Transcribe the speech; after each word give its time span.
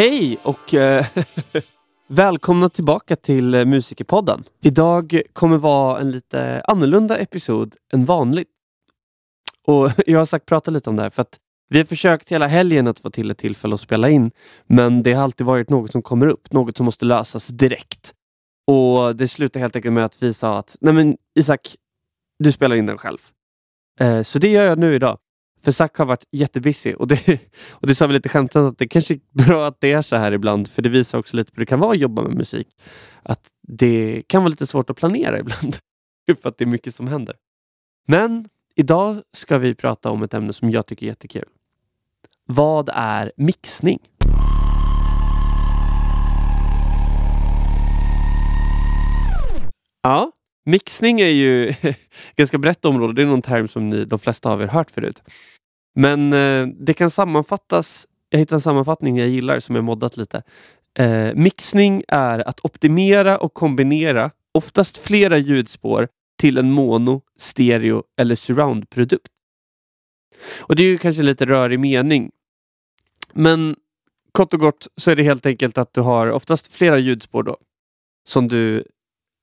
Hej 0.00 0.38
och 0.42 0.74
eh, 0.74 1.06
välkomna 2.08 2.68
tillbaka 2.68 3.16
till 3.16 3.54
eh, 3.54 3.64
Musikerpodden. 3.64 4.44
Idag 4.62 5.22
kommer 5.32 5.58
vara 5.58 6.00
en 6.00 6.10
lite 6.10 6.62
annorlunda 6.68 7.18
episod 7.18 7.76
än 7.92 8.04
vanligt. 8.04 8.48
Och 9.66 9.90
Jag 10.06 10.18
har 10.18 10.26
sagt 10.26 10.46
prata 10.46 10.70
lite 10.70 10.90
om 10.90 10.96
det 10.96 11.02
här 11.02 11.10
för 11.10 11.22
att 11.22 11.38
vi 11.68 11.78
har 11.78 11.84
försökt 11.84 12.32
hela 12.32 12.46
helgen 12.46 12.86
att 12.86 13.00
få 13.00 13.10
till 13.10 13.30
ett 13.30 13.38
tillfälle 13.38 13.74
att 13.74 13.80
spela 13.80 14.10
in. 14.10 14.30
Men 14.66 15.02
det 15.02 15.12
har 15.12 15.24
alltid 15.24 15.46
varit 15.46 15.70
något 15.70 15.92
som 15.92 16.02
kommer 16.02 16.26
upp, 16.26 16.52
något 16.52 16.76
som 16.76 16.86
måste 16.86 17.04
lösas 17.04 17.46
direkt. 17.46 18.14
Och 18.66 19.16
Det 19.16 19.28
slutar 19.28 19.60
helt 19.60 19.76
enkelt 19.76 19.94
med 19.94 20.04
att 20.04 20.22
vi 20.22 20.34
sa 20.34 20.58
att 20.58 20.76
Nej 20.80 20.94
men 20.94 21.16
Isak, 21.34 21.76
du 22.38 22.52
spelar 22.52 22.76
in 22.76 22.86
den 22.86 22.98
själv. 22.98 23.18
Eh, 24.00 24.22
så 24.22 24.38
det 24.38 24.48
gör 24.48 24.64
jag 24.64 24.78
nu 24.78 24.94
idag. 24.94 25.18
För 25.62 25.72
Zack 25.72 25.98
har 25.98 26.06
varit 26.06 26.24
jättebusy 26.32 26.94
och 26.94 27.08
det, 27.08 27.40
och 27.70 27.86
det 27.86 27.94
sa 27.94 28.06
vi 28.06 28.12
lite 28.12 28.28
skämtsamt 28.28 28.72
att 28.72 28.78
det 28.78 28.88
kanske 28.88 29.14
är 29.14 29.20
bra 29.32 29.66
att 29.66 29.80
det 29.80 29.92
är 29.92 30.02
så 30.02 30.16
här 30.16 30.32
ibland 30.32 30.68
för 30.68 30.82
det 30.82 30.88
visar 30.88 31.18
också 31.18 31.36
lite 31.36 31.50
hur 31.54 31.60
det 31.60 31.66
kan 31.66 31.80
vara 31.80 31.92
att 31.92 31.98
jobba 31.98 32.22
med 32.22 32.34
musik. 32.34 32.68
Att 33.22 33.48
det 33.62 34.22
kan 34.26 34.42
vara 34.42 34.48
lite 34.48 34.66
svårt 34.66 34.90
att 34.90 34.96
planera 34.96 35.38
ibland 35.38 35.76
för 36.42 36.48
att 36.48 36.58
det 36.58 36.64
är 36.64 36.66
mycket 36.66 36.94
som 36.94 37.08
händer. 37.08 37.36
Men 38.06 38.48
idag 38.74 39.22
ska 39.32 39.58
vi 39.58 39.74
prata 39.74 40.10
om 40.10 40.22
ett 40.22 40.34
ämne 40.34 40.52
som 40.52 40.70
jag 40.70 40.86
tycker 40.86 41.06
är 41.06 41.08
jättekul. 41.08 41.48
Vad 42.46 42.90
är 42.92 43.32
mixning? 43.36 43.98
Ja, 50.02 50.32
mixning 50.70 51.20
är 51.20 51.26
ju 51.26 51.68
ett 51.68 51.96
ganska 52.36 52.58
brett 52.58 52.84
område. 52.84 53.12
Det 53.12 53.22
är 53.22 53.26
någon 53.26 53.42
term 53.42 53.68
som 53.68 53.90
ni, 53.90 54.04
de 54.04 54.18
flesta 54.18 54.50
av 54.50 54.62
er 54.62 54.66
hört 54.66 54.90
förut. 54.90 55.22
Men 55.94 56.32
eh, 56.32 56.66
det 56.66 56.94
kan 56.94 57.10
sammanfattas. 57.10 58.06
Jag 58.30 58.38
hittade 58.38 58.56
en 58.56 58.60
sammanfattning 58.60 59.18
jag 59.18 59.28
gillar 59.28 59.60
som 59.60 59.76
är 59.76 59.80
moddat 59.80 60.16
lite. 60.16 60.42
Eh, 60.98 61.34
mixning 61.34 62.02
är 62.08 62.48
att 62.48 62.64
optimera 62.64 63.38
och 63.38 63.54
kombinera 63.54 64.30
oftast 64.54 64.98
flera 64.98 65.38
ljudspår 65.38 66.08
till 66.38 66.58
en 66.58 66.72
mono, 66.72 67.22
stereo 67.38 68.02
eller 68.16 68.34
surroundprodukt. 68.34 69.28
Och 70.58 70.76
Det 70.76 70.82
är 70.82 70.86
ju 70.86 70.98
kanske 70.98 71.22
lite 71.22 71.46
rörig 71.46 71.80
mening. 71.80 72.30
Men 73.32 73.76
kort 74.32 74.54
och 74.54 74.60
gott 74.60 74.86
så 74.96 75.10
är 75.10 75.16
det 75.16 75.22
helt 75.22 75.46
enkelt 75.46 75.78
att 75.78 75.94
du 75.94 76.00
har 76.00 76.30
oftast 76.30 76.72
flera 76.72 76.98
ljudspår 76.98 77.42
då 77.42 77.56
som 78.28 78.48
du 78.48 78.84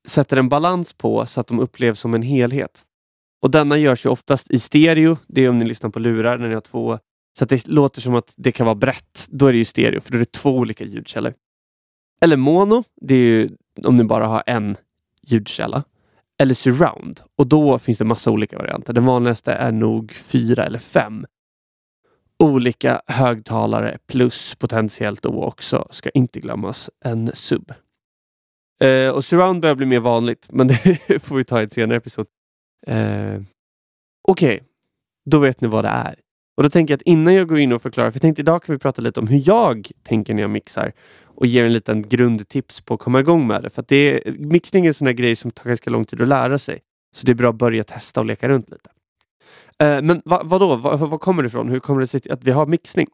sätter 0.07 0.37
en 0.37 0.49
balans 0.49 0.93
på 0.93 1.25
så 1.25 1.41
att 1.41 1.47
de 1.47 1.59
upplevs 1.59 1.99
som 1.99 2.13
en 2.13 2.21
helhet. 2.21 2.83
Och 3.41 3.51
denna 3.51 3.77
görs 3.77 4.05
ju 4.05 4.09
oftast 4.09 4.51
i 4.51 4.59
stereo. 4.59 5.17
Det 5.27 5.41
är 5.41 5.49
om 5.49 5.59
ni 5.59 5.65
lyssnar 5.65 5.89
på 5.89 5.99
lurar 5.99 6.37
när 6.37 6.47
ni 6.47 6.53
har 6.53 6.61
två. 6.61 6.99
Så 7.37 7.43
att 7.43 7.49
det 7.49 7.67
låter 7.67 8.01
som 8.01 8.15
att 8.15 8.33
det 8.37 8.51
kan 8.51 8.65
vara 8.65 8.75
brett. 8.75 9.27
Då 9.29 9.47
är 9.47 9.51
det 9.51 9.57
ju 9.57 9.65
stereo, 9.65 10.01
för 10.01 10.11
då 10.11 10.17
är 10.17 10.19
det 10.19 10.31
två 10.31 10.57
olika 10.57 10.83
ljudkällor. 10.83 11.33
Eller 12.21 12.37
mono, 12.37 12.83
det 13.01 13.15
är 13.15 13.19
ju 13.19 13.49
om 13.85 13.95
ni 13.95 14.03
bara 14.03 14.27
har 14.27 14.43
en 14.45 14.75
ljudkälla. 15.21 15.83
Eller 16.39 16.53
surround. 16.53 17.21
Och 17.35 17.47
då 17.47 17.79
finns 17.79 17.97
det 17.97 18.05
massa 18.05 18.31
olika 18.31 18.57
varianter. 18.57 18.93
Den 18.93 19.05
vanligaste 19.05 19.53
är 19.53 19.71
nog 19.71 20.11
fyra 20.11 20.65
eller 20.65 20.79
fem 20.79 21.25
olika 22.39 23.01
högtalare 23.07 23.97
plus 24.07 24.55
potentiellt 24.55 25.21
då 25.21 25.43
också, 25.43 25.87
ska 25.91 26.09
inte 26.09 26.39
glömmas, 26.39 26.89
en 27.05 27.31
sub. 27.33 27.73
Eh, 28.83 29.09
och 29.09 29.25
surround 29.25 29.61
börjar 29.61 29.75
bli 29.75 29.85
mer 29.85 29.99
vanligt, 29.99 30.47
men 30.51 30.67
det 30.67 31.19
får 31.23 31.35
vi 31.35 31.43
ta 31.43 31.59
i 31.61 31.63
ett 31.63 31.73
senare 31.73 31.97
episod. 31.97 32.25
Eh, 32.87 33.41
Okej, 34.27 34.55
okay. 34.55 34.59
då 35.25 35.39
vet 35.39 35.61
ni 35.61 35.67
vad 35.67 35.85
det 35.85 35.89
är. 35.89 36.15
Och 36.57 36.63
då 36.63 36.69
tänker 36.69 36.91
jag 36.91 36.97
att 36.97 37.01
innan 37.01 37.33
jag 37.33 37.47
går 37.47 37.59
in 37.59 37.73
och 37.73 37.81
förklarar, 37.81 38.11
för 38.11 38.15
jag 38.15 38.21
tänkte 38.21 38.41
idag 38.41 38.63
kan 38.63 38.75
vi 38.75 38.79
prata 38.79 39.01
lite 39.01 39.19
om 39.19 39.27
hur 39.27 39.41
jag 39.45 39.91
tänker 40.03 40.33
när 40.33 40.41
jag 40.41 40.49
mixar 40.49 40.91
och 41.23 41.45
ger 41.45 41.63
en 41.63 41.73
liten 41.73 42.09
grundtips 42.09 42.81
på 42.81 42.93
att 42.93 42.99
komma 42.99 43.19
igång 43.19 43.47
med 43.47 43.63
det. 43.63 43.69
För 43.69 43.81
att 43.81 43.87
det 43.87 44.27
är, 44.27 44.31
mixning 44.31 44.85
är 44.85 44.87
en 44.87 44.93
sån 44.93 45.05
där 45.05 45.13
grej 45.13 45.35
som 45.35 45.51
tar 45.51 45.69
ganska 45.69 45.89
lång 45.89 46.05
tid 46.05 46.21
att 46.21 46.27
lära 46.27 46.57
sig. 46.57 46.79
Så 47.15 47.25
det 47.25 47.31
är 47.31 47.33
bra 47.33 47.49
att 47.49 47.55
börja 47.55 47.83
testa 47.83 48.19
och 48.19 48.25
leka 48.25 48.49
runt 48.49 48.69
lite. 48.69 48.89
Eh, 49.79 50.01
men 50.01 50.21
va, 50.25 50.41
vadå, 50.43 50.75
va, 50.75 50.95
var 50.95 51.17
kommer 51.17 51.43
det 51.43 51.47
ifrån? 51.47 51.69
Hur 51.69 51.79
kommer 51.79 52.01
det 52.01 52.07
sig 52.07 52.21
att 52.29 52.43
vi 52.43 52.51
har 52.51 52.65
mixning? 52.65 53.07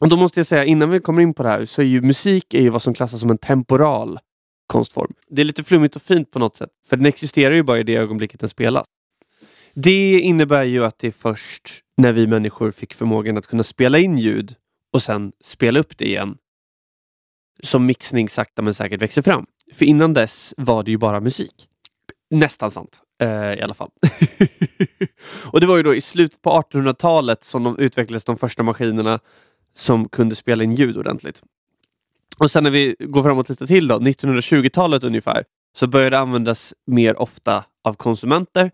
Och 0.00 0.08
då 0.08 0.16
måste 0.16 0.40
jag 0.40 0.46
säga, 0.46 0.64
innan 0.64 0.90
vi 0.90 1.00
kommer 1.00 1.22
in 1.22 1.34
på 1.34 1.42
det 1.42 1.48
här, 1.48 1.64
så 1.64 1.82
är 1.82 1.86
ju 1.86 2.00
musik 2.00 2.54
är 2.54 2.60
ju 2.60 2.70
vad 2.70 2.82
som 2.82 2.94
klassas 2.94 3.20
som 3.20 3.30
en 3.30 3.38
temporal 3.38 4.18
konstform. 4.66 5.12
Det 5.28 5.42
är 5.42 5.44
lite 5.44 5.64
flummigt 5.64 5.96
och 5.96 6.02
fint 6.02 6.30
på 6.30 6.38
något 6.38 6.56
sätt, 6.56 6.70
för 6.88 6.96
den 6.96 7.06
existerar 7.06 7.54
ju 7.54 7.62
bara 7.62 7.78
i 7.78 7.82
det 7.82 7.96
ögonblicket 7.96 8.40
den 8.40 8.48
spelas. 8.48 8.86
Det 9.74 10.20
innebär 10.20 10.64
ju 10.64 10.84
att 10.84 10.98
det 10.98 11.06
är 11.06 11.12
först 11.12 11.80
när 11.96 12.12
vi 12.12 12.26
människor 12.26 12.70
fick 12.70 12.94
förmågan 12.94 13.36
att 13.36 13.46
kunna 13.46 13.62
spela 13.62 13.98
in 13.98 14.18
ljud 14.18 14.54
och 14.92 15.02
sen 15.02 15.32
spela 15.44 15.80
upp 15.80 15.98
det 15.98 16.04
igen 16.04 16.36
som 17.62 17.86
mixning 17.86 18.28
sakta 18.28 18.62
men 18.62 18.74
säkert 18.74 19.02
växer 19.02 19.22
fram. 19.22 19.46
För 19.72 19.84
innan 19.84 20.14
dess 20.14 20.54
var 20.56 20.82
det 20.82 20.90
ju 20.90 20.98
bara 20.98 21.20
musik. 21.20 21.66
Nästan 22.30 22.70
sant 22.70 23.00
eh, 23.22 23.54
i 23.54 23.62
alla 23.62 23.74
fall. 23.74 23.90
och 25.52 25.60
det 25.60 25.66
var 25.66 25.76
ju 25.76 25.82
då 25.82 25.94
i 25.94 26.00
slutet 26.00 26.42
på 26.42 26.50
1800-talet 26.50 27.44
som 27.44 27.64
de 27.64 27.78
utvecklades 27.78 28.24
de 28.24 28.36
första 28.36 28.62
maskinerna 28.62 29.20
som 29.74 30.08
kunde 30.08 30.36
spela 30.36 30.64
in 30.64 30.74
ljud 30.74 30.96
ordentligt. 30.96 31.42
Och 32.38 32.50
sen 32.50 32.64
när 32.64 32.70
vi 32.70 32.96
går 32.98 33.22
framåt 33.22 33.48
lite 33.48 33.66
till 33.66 33.88
då, 33.88 33.98
1920-talet 33.98 35.04
ungefär, 35.04 35.44
så 35.76 35.86
började 35.86 36.16
det 36.16 36.20
användas 36.20 36.74
mer 36.86 37.20
ofta 37.20 37.64
av 37.84 37.94
konsumenter. 37.94 38.70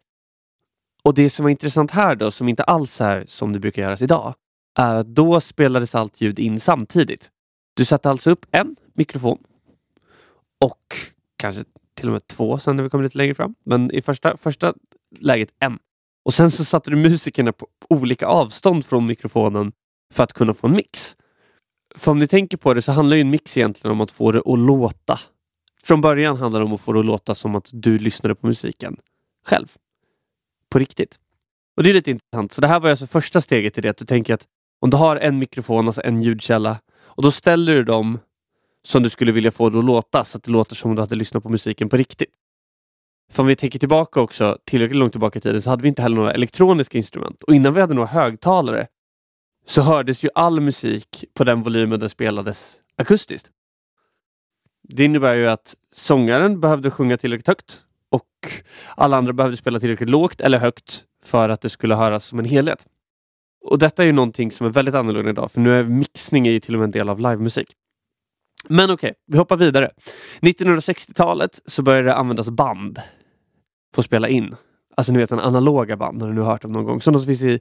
Och 1.02 1.14
det 1.14 1.30
som 1.30 1.42
var 1.42 1.50
intressant 1.50 1.90
här 1.90 2.14
då, 2.14 2.30
som 2.30 2.48
inte 2.48 2.62
alls 2.62 3.00
är 3.00 3.24
som 3.28 3.52
det 3.52 3.58
brukar 3.58 3.82
göras 3.82 4.02
idag, 4.02 4.34
är 4.78 4.94
att 4.94 5.06
då 5.06 5.40
spelades 5.40 5.94
allt 5.94 6.20
ljud 6.20 6.38
in 6.38 6.60
samtidigt. 6.60 7.30
Du 7.74 7.84
satte 7.84 8.10
alltså 8.10 8.30
upp 8.30 8.46
en 8.50 8.76
mikrofon 8.94 9.38
och 10.60 10.96
kanske 11.36 11.64
till 11.94 12.06
och 12.06 12.12
med 12.12 12.26
två 12.26 12.58
sen 12.58 12.76
när 12.76 12.82
vi 12.82 12.90
kommer 12.90 13.04
lite 13.04 13.18
längre 13.18 13.34
fram. 13.34 13.54
Men 13.64 13.90
i 13.90 14.02
första, 14.02 14.36
första 14.36 14.74
läget 15.18 15.48
en. 15.58 15.78
Och 16.24 16.34
sen 16.34 16.50
så 16.50 16.64
satte 16.64 16.90
du 16.90 16.96
musikerna 16.96 17.52
på 17.52 17.66
olika 17.88 18.26
avstånd 18.26 18.84
från 18.84 19.06
mikrofonen 19.06 19.72
för 20.14 20.22
att 20.22 20.32
kunna 20.32 20.54
få 20.54 20.66
en 20.66 20.72
mix. 20.72 21.16
För 21.94 22.10
om 22.10 22.18
ni 22.18 22.28
tänker 22.28 22.56
på 22.56 22.74
det 22.74 22.82
så 22.82 22.92
handlar 22.92 23.16
ju 23.16 23.20
en 23.20 23.30
mix 23.30 23.56
egentligen 23.56 23.92
om 23.92 24.00
att 24.00 24.10
få 24.10 24.32
det 24.32 24.42
att 24.46 24.58
låta. 24.58 25.20
Från 25.82 26.00
början 26.00 26.36
handlar 26.36 26.60
det 26.60 26.66
om 26.66 26.72
att 26.72 26.80
få 26.80 26.92
det 26.92 26.98
att 26.98 27.06
låta 27.06 27.34
som 27.34 27.56
att 27.56 27.70
du 27.72 27.98
lyssnade 27.98 28.34
på 28.34 28.46
musiken 28.46 28.96
själv. 29.46 29.66
På 30.70 30.78
riktigt. 30.78 31.18
Och 31.76 31.82
det 31.82 31.90
är 31.90 31.94
lite 31.94 32.10
intressant. 32.10 32.52
Så 32.52 32.60
det 32.60 32.66
här 32.66 32.80
var 32.80 32.90
alltså 32.90 33.06
första 33.06 33.40
steget 33.40 33.78
i 33.78 33.80
det. 33.80 33.88
Att 33.88 33.96
du 33.96 34.04
tänker 34.04 34.34
att 34.34 34.46
om 34.80 34.90
du 34.90 34.96
har 34.96 35.16
en 35.16 35.38
mikrofon, 35.38 35.86
alltså 35.86 36.02
en 36.04 36.22
ljudkälla, 36.22 36.80
och 36.98 37.22
då 37.22 37.30
ställer 37.30 37.74
du 37.74 37.84
dem 37.84 38.18
som 38.86 39.02
du 39.02 39.10
skulle 39.10 39.32
vilja 39.32 39.50
få 39.50 39.70
det 39.70 39.78
att 39.78 39.84
låta 39.84 40.24
så 40.24 40.38
att 40.38 40.44
det 40.44 40.50
låter 40.50 40.74
som 40.74 40.90
om 40.90 40.96
du 40.96 41.02
hade 41.02 41.14
lyssnat 41.14 41.42
på 41.42 41.48
musiken 41.48 41.88
på 41.88 41.96
riktigt. 41.96 42.30
För 43.32 43.42
om 43.42 43.46
vi 43.46 43.56
tänker 43.56 43.78
tillbaka 43.78 44.20
också, 44.20 44.58
tillräckligt 44.64 44.98
långt 44.98 45.12
tillbaka 45.12 45.38
i 45.38 45.42
tiden, 45.42 45.62
så 45.62 45.70
hade 45.70 45.82
vi 45.82 45.88
inte 45.88 46.02
heller 46.02 46.16
några 46.16 46.32
elektroniska 46.32 46.98
instrument. 46.98 47.42
Och 47.42 47.54
innan 47.54 47.74
vi 47.74 47.80
hade 47.80 47.94
några 47.94 48.08
högtalare 48.08 48.86
så 49.66 49.82
hördes 49.82 50.24
ju 50.24 50.28
all 50.34 50.60
musik 50.60 51.24
på 51.34 51.44
den 51.44 51.62
volymen 51.62 52.00
den 52.00 52.10
spelades 52.10 52.80
akustiskt. 52.96 53.50
Det 54.88 55.04
innebär 55.04 55.34
ju 55.34 55.46
att 55.46 55.74
sångaren 55.92 56.60
behövde 56.60 56.90
sjunga 56.90 57.16
tillräckligt 57.16 57.48
högt 57.48 57.84
och 58.10 58.28
alla 58.96 59.16
andra 59.16 59.32
behövde 59.32 59.56
spela 59.56 59.80
tillräckligt 59.80 60.10
lågt 60.10 60.40
eller 60.40 60.58
högt 60.58 61.04
för 61.24 61.48
att 61.48 61.60
det 61.60 61.70
skulle 61.70 61.94
höras 61.94 62.24
som 62.24 62.38
en 62.38 62.44
helhet. 62.44 62.86
Och 63.64 63.78
detta 63.78 64.02
är 64.02 64.06
ju 64.06 64.12
någonting 64.12 64.50
som 64.50 64.66
är 64.66 64.70
väldigt 64.70 64.94
annorlunda 64.94 65.30
idag, 65.30 65.52
för 65.52 65.60
nu 65.60 65.80
är 65.80 65.84
mixning 65.84 66.46
är 66.46 66.50
ju 66.50 66.60
till 66.60 66.74
och 66.74 66.78
med 66.78 66.84
en 66.84 66.90
del 66.90 67.08
av 67.08 67.20
livemusik. 67.20 67.68
Men 68.68 68.90
okej, 68.90 69.10
okay, 69.10 69.14
vi 69.26 69.38
hoppar 69.38 69.56
vidare. 69.56 69.90
1960-talet 70.40 71.60
så 71.66 71.82
började 71.82 72.08
det 72.08 72.14
användas 72.14 72.50
band 72.50 73.00
för 73.94 74.02
att 74.02 74.06
spela 74.06 74.28
in. 74.28 74.56
Alltså 74.96 75.12
ni 75.12 75.18
vet 75.18 75.30
den 75.30 75.40
analoga 75.40 75.96
band, 75.96 76.22
har 76.22 76.28
ni 76.28 76.34
nu 76.34 76.40
hört 76.40 76.64
om 76.64 76.72
någon 76.72 76.84
gång. 76.84 77.00
Sådana 77.00 77.18
som 77.18 77.26
finns 77.26 77.42
i 77.42 77.60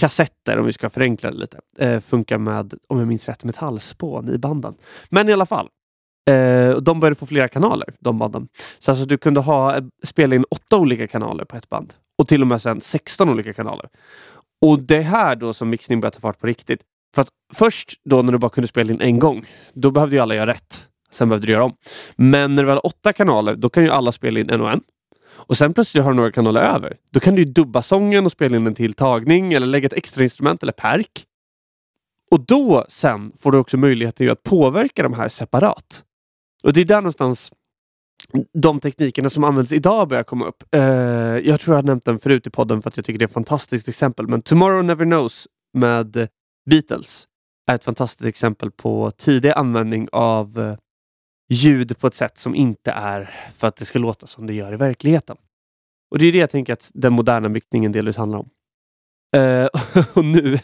kassetter, 0.00 0.58
om 0.58 0.66
vi 0.66 0.72
ska 0.72 0.90
förenkla 0.90 1.30
det 1.30 1.36
lite. 1.36 1.60
Eh, 1.78 2.00
funkar 2.00 2.38
med, 2.38 2.74
om 2.88 2.98
jag 2.98 3.08
minns 3.08 3.28
rätt, 3.28 3.44
metallspån 3.44 4.28
i 4.34 4.38
banden. 4.38 4.74
Men 5.08 5.28
i 5.28 5.32
alla 5.32 5.46
fall. 5.46 5.68
Eh, 6.30 6.76
de 6.76 7.00
började 7.00 7.14
få 7.14 7.26
flera 7.26 7.48
kanaler, 7.48 7.94
de 8.00 8.18
banden. 8.18 8.48
Så 8.78 8.90
alltså 8.90 9.04
du 9.04 9.18
kunde 9.18 9.40
ha, 9.40 9.76
eh, 9.76 9.84
spela 10.04 10.34
in 10.34 10.44
åtta 10.50 10.76
olika 10.76 11.08
kanaler 11.08 11.44
på 11.44 11.56
ett 11.56 11.68
band. 11.68 11.92
Och 12.18 12.28
till 12.28 12.42
och 12.42 12.46
med 12.46 12.62
sen 12.62 12.80
16 12.80 13.28
olika 13.28 13.52
kanaler. 13.52 13.88
Och 14.62 14.78
det 14.78 14.96
är 14.96 15.02
här 15.02 15.36
då 15.36 15.52
som 15.54 15.70
mixning 15.70 16.00
började 16.00 16.14
ta 16.14 16.20
fart 16.20 16.38
på 16.38 16.46
riktigt. 16.46 16.80
För 17.14 17.22
att 17.22 17.28
först 17.54 17.92
då 18.04 18.22
när 18.22 18.32
du 18.32 18.38
bara 18.38 18.50
kunde 18.50 18.68
spela 18.68 18.92
in 18.92 19.00
en 19.00 19.18
gång, 19.18 19.46
då 19.74 19.90
behövde 19.90 20.16
ju 20.16 20.22
alla 20.22 20.34
göra 20.34 20.46
rätt. 20.50 20.88
Sen 21.10 21.28
behövde 21.28 21.46
du 21.46 21.52
göra 21.52 21.64
om. 21.64 21.74
Men 22.16 22.54
när 22.54 22.62
du 22.62 22.66
väl 22.66 22.76
har 22.76 22.86
åtta 22.86 23.12
kanaler, 23.12 23.54
då 23.54 23.70
kan 23.70 23.82
ju 23.82 23.90
alla 23.90 24.12
spela 24.12 24.40
in 24.40 24.50
en 24.50 24.60
och 24.60 24.70
en. 24.70 24.80
Och 25.46 25.56
sen 25.56 25.74
plötsligt 25.74 26.04
har 26.04 26.10
du 26.10 26.16
några 26.16 26.32
kanaler 26.32 26.60
över. 26.60 26.96
Då 27.10 27.20
kan 27.20 27.34
du 27.34 27.44
dubba 27.44 27.82
sången 27.82 28.26
och 28.26 28.32
spela 28.32 28.56
in 28.56 28.66
en 28.66 28.74
till 28.74 28.94
tagning 28.94 29.52
eller 29.52 29.66
lägga 29.66 29.86
ett 29.86 29.92
extra 29.92 30.22
instrument 30.22 30.62
eller 30.62 30.72
perk. 30.72 31.26
Och 32.30 32.40
då 32.40 32.86
sen 32.88 33.32
får 33.38 33.52
du 33.52 33.58
också 33.58 33.76
möjligheten 33.76 34.30
att 34.30 34.42
påverka 34.42 35.02
de 35.02 35.14
här 35.14 35.28
separat. 35.28 36.04
Och 36.64 36.72
det 36.72 36.80
är 36.80 36.84
där 36.84 36.96
någonstans 37.00 37.52
de 38.52 38.80
teknikerna 38.80 39.30
som 39.30 39.44
används 39.44 39.72
idag 39.72 40.08
börjar 40.08 40.22
komma 40.22 40.46
upp. 40.46 40.64
Uh, 40.76 40.82
jag 41.38 41.60
tror 41.60 41.74
jag 41.74 41.82
har 41.82 41.86
nämnt 41.86 42.04
den 42.04 42.18
förut 42.18 42.46
i 42.46 42.50
podden 42.50 42.82
för 42.82 42.88
att 42.88 42.96
jag 42.96 43.06
tycker 43.06 43.18
det 43.18 43.24
är 43.24 43.26
ett 43.26 43.32
fantastiskt 43.32 43.88
exempel. 43.88 44.28
Men 44.28 44.42
Tomorrow 44.42 44.84
Never 44.84 45.04
Knows 45.04 45.48
med 45.78 46.28
Beatles 46.70 47.26
är 47.70 47.74
ett 47.74 47.84
fantastiskt 47.84 48.28
exempel 48.28 48.70
på 48.70 49.10
tidig 49.10 49.50
användning 49.50 50.08
av 50.12 50.58
uh, 50.58 50.74
ljud 51.52 51.98
på 51.98 52.06
ett 52.06 52.14
sätt 52.14 52.38
som 52.38 52.54
inte 52.54 52.90
är 52.90 53.50
för 53.54 53.66
att 53.66 53.76
det 53.76 53.84
ska 53.84 53.98
låta 53.98 54.26
som 54.26 54.46
det 54.46 54.54
gör 54.54 54.72
i 54.72 54.76
verkligheten. 54.76 55.36
Och 56.10 56.18
det 56.18 56.26
är 56.26 56.32
det 56.32 56.38
jag 56.38 56.50
tänker 56.50 56.72
att 56.72 56.90
den 56.94 57.12
moderna 57.12 57.48
mixningen 57.48 57.92
delvis 57.92 58.16
handlar 58.16 58.38
om. 58.38 58.50
Uh, 59.36 59.68
och 60.14 60.24
nu, 60.24 60.58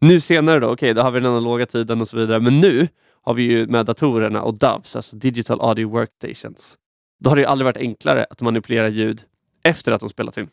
nu 0.00 0.20
senare 0.20 0.60
då, 0.60 0.66
okej, 0.66 0.72
okay, 0.72 0.92
då 0.92 1.02
har 1.02 1.10
vi 1.10 1.20
den 1.20 1.30
analoga 1.30 1.66
tiden 1.66 2.00
och 2.00 2.08
så 2.08 2.16
vidare, 2.16 2.40
men 2.40 2.60
nu 2.60 2.88
har 3.22 3.34
vi 3.34 3.42
ju 3.42 3.66
med 3.66 3.86
datorerna 3.86 4.42
och 4.42 4.58
DAVs, 4.58 4.96
alltså 4.96 5.16
Digital 5.16 5.60
Audio 5.60 5.88
Workstations. 5.88 6.76
Då 7.20 7.30
har 7.30 7.36
det 7.36 7.44
aldrig 7.44 7.64
varit 7.64 7.76
enklare 7.76 8.26
att 8.30 8.40
manipulera 8.40 8.88
ljud 8.88 9.22
efter 9.62 9.92
att 9.92 10.00
de 10.00 10.10
spelats 10.10 10.38
in. 10.38 10.48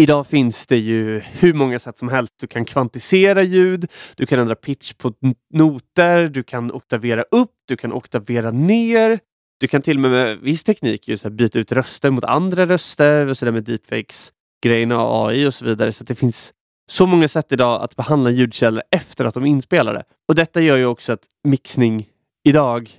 Idag 0.00 0.26
finns 0.26 0.66
det 0.66 0.76
ju 0.76 1.18
hur 1.18 1.54
många 1.54 1.78
sätt 1.78 1.98
som 1.98 2.08
helst. 2.08 2.34
Du 2.40 2.46
kan 2.46 2.64
kvantisera 2.64 3.42
ljud, 3.42 3.90
du 4.16 4.26
kan 4.26 4.38
ändra 4.38 4.54
pitch 4.54 4.92
på 4.92 5.12
noter, 5.54 6.28
du 6.28 6.42
kan 6.42 6.72
oktavera 6.72 7.22
upp, 7.22 7.50
du 7.68 7.76
kan 7.76 7.92
oktavera 7.92 8.50
ner. 8.50 9.18
Du 9.60 9.68
kan 9.68 9.82
till 9.82 9.96
och 9.96 10.00
med 10.00 10.10
med 10.10 10.38
viss 10.38 10.64
teknik 10.64 11.08
ju, 11.08 11.18
så 11.18 11.30
byta 11.30 11.58
ut 11.58 11.72
röster 11.72 12.10
mot 12.10 12.24
andra 12.24 12.66
röster 12.66 13.26
och 13.26 13.38
så 13.38 13.44
där 13.44 13.52
med 13.52 13.64
deepfakes 13.64 14.32
grejerna 14.62 15.02
och 15.04 15.28
AI 15.28 15.46
och 15.46 15.54
så 15.54 15.64
vidare. 15.64 15.92
Så 15.92 16.04
det 16.04 16.14
finns 16.14 16.52
så 16.90 17.06
många 17.06 17.28
sätt 17.28 17.52
idag 17.52 17.82
att 17.82 17.96
behandla 17.96 18.30
ljudkällor 18.30 18.82
efter 18.90 19.24
att 19.24 19.34
de 19.34 19.44
är 19.44 19.48
inspelade. 19.48 20.04
Och 20.28 20.34
detta 20.34 20.60
gör 20.60 20.76
ju 20.76 20.86
också 20.86 21.12
att 21.12 21.26
mixning 21.44 22.06
idag 22.44 22.90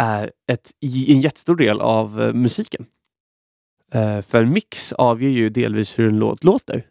är 0.00 0.32
ett, 0.52 0.70
en 1.08 1.20
jättestor 1.20 1.56
del 1.56 1.80
av 1.80 2.22
eh, 2.22 2.32
musiken. 2.32 2.86
Eh, 3.94 4.22
för 4.22 4.42
en 4.42 4.52
mix 4.52 4.92
avgör 4.92 5.30
ju 5.30 5.50
delvis 5.50 5.98
hur 5.98 6.08
en 6.08 6.18
låt 6.18 6.44
låter. 6.44 6.86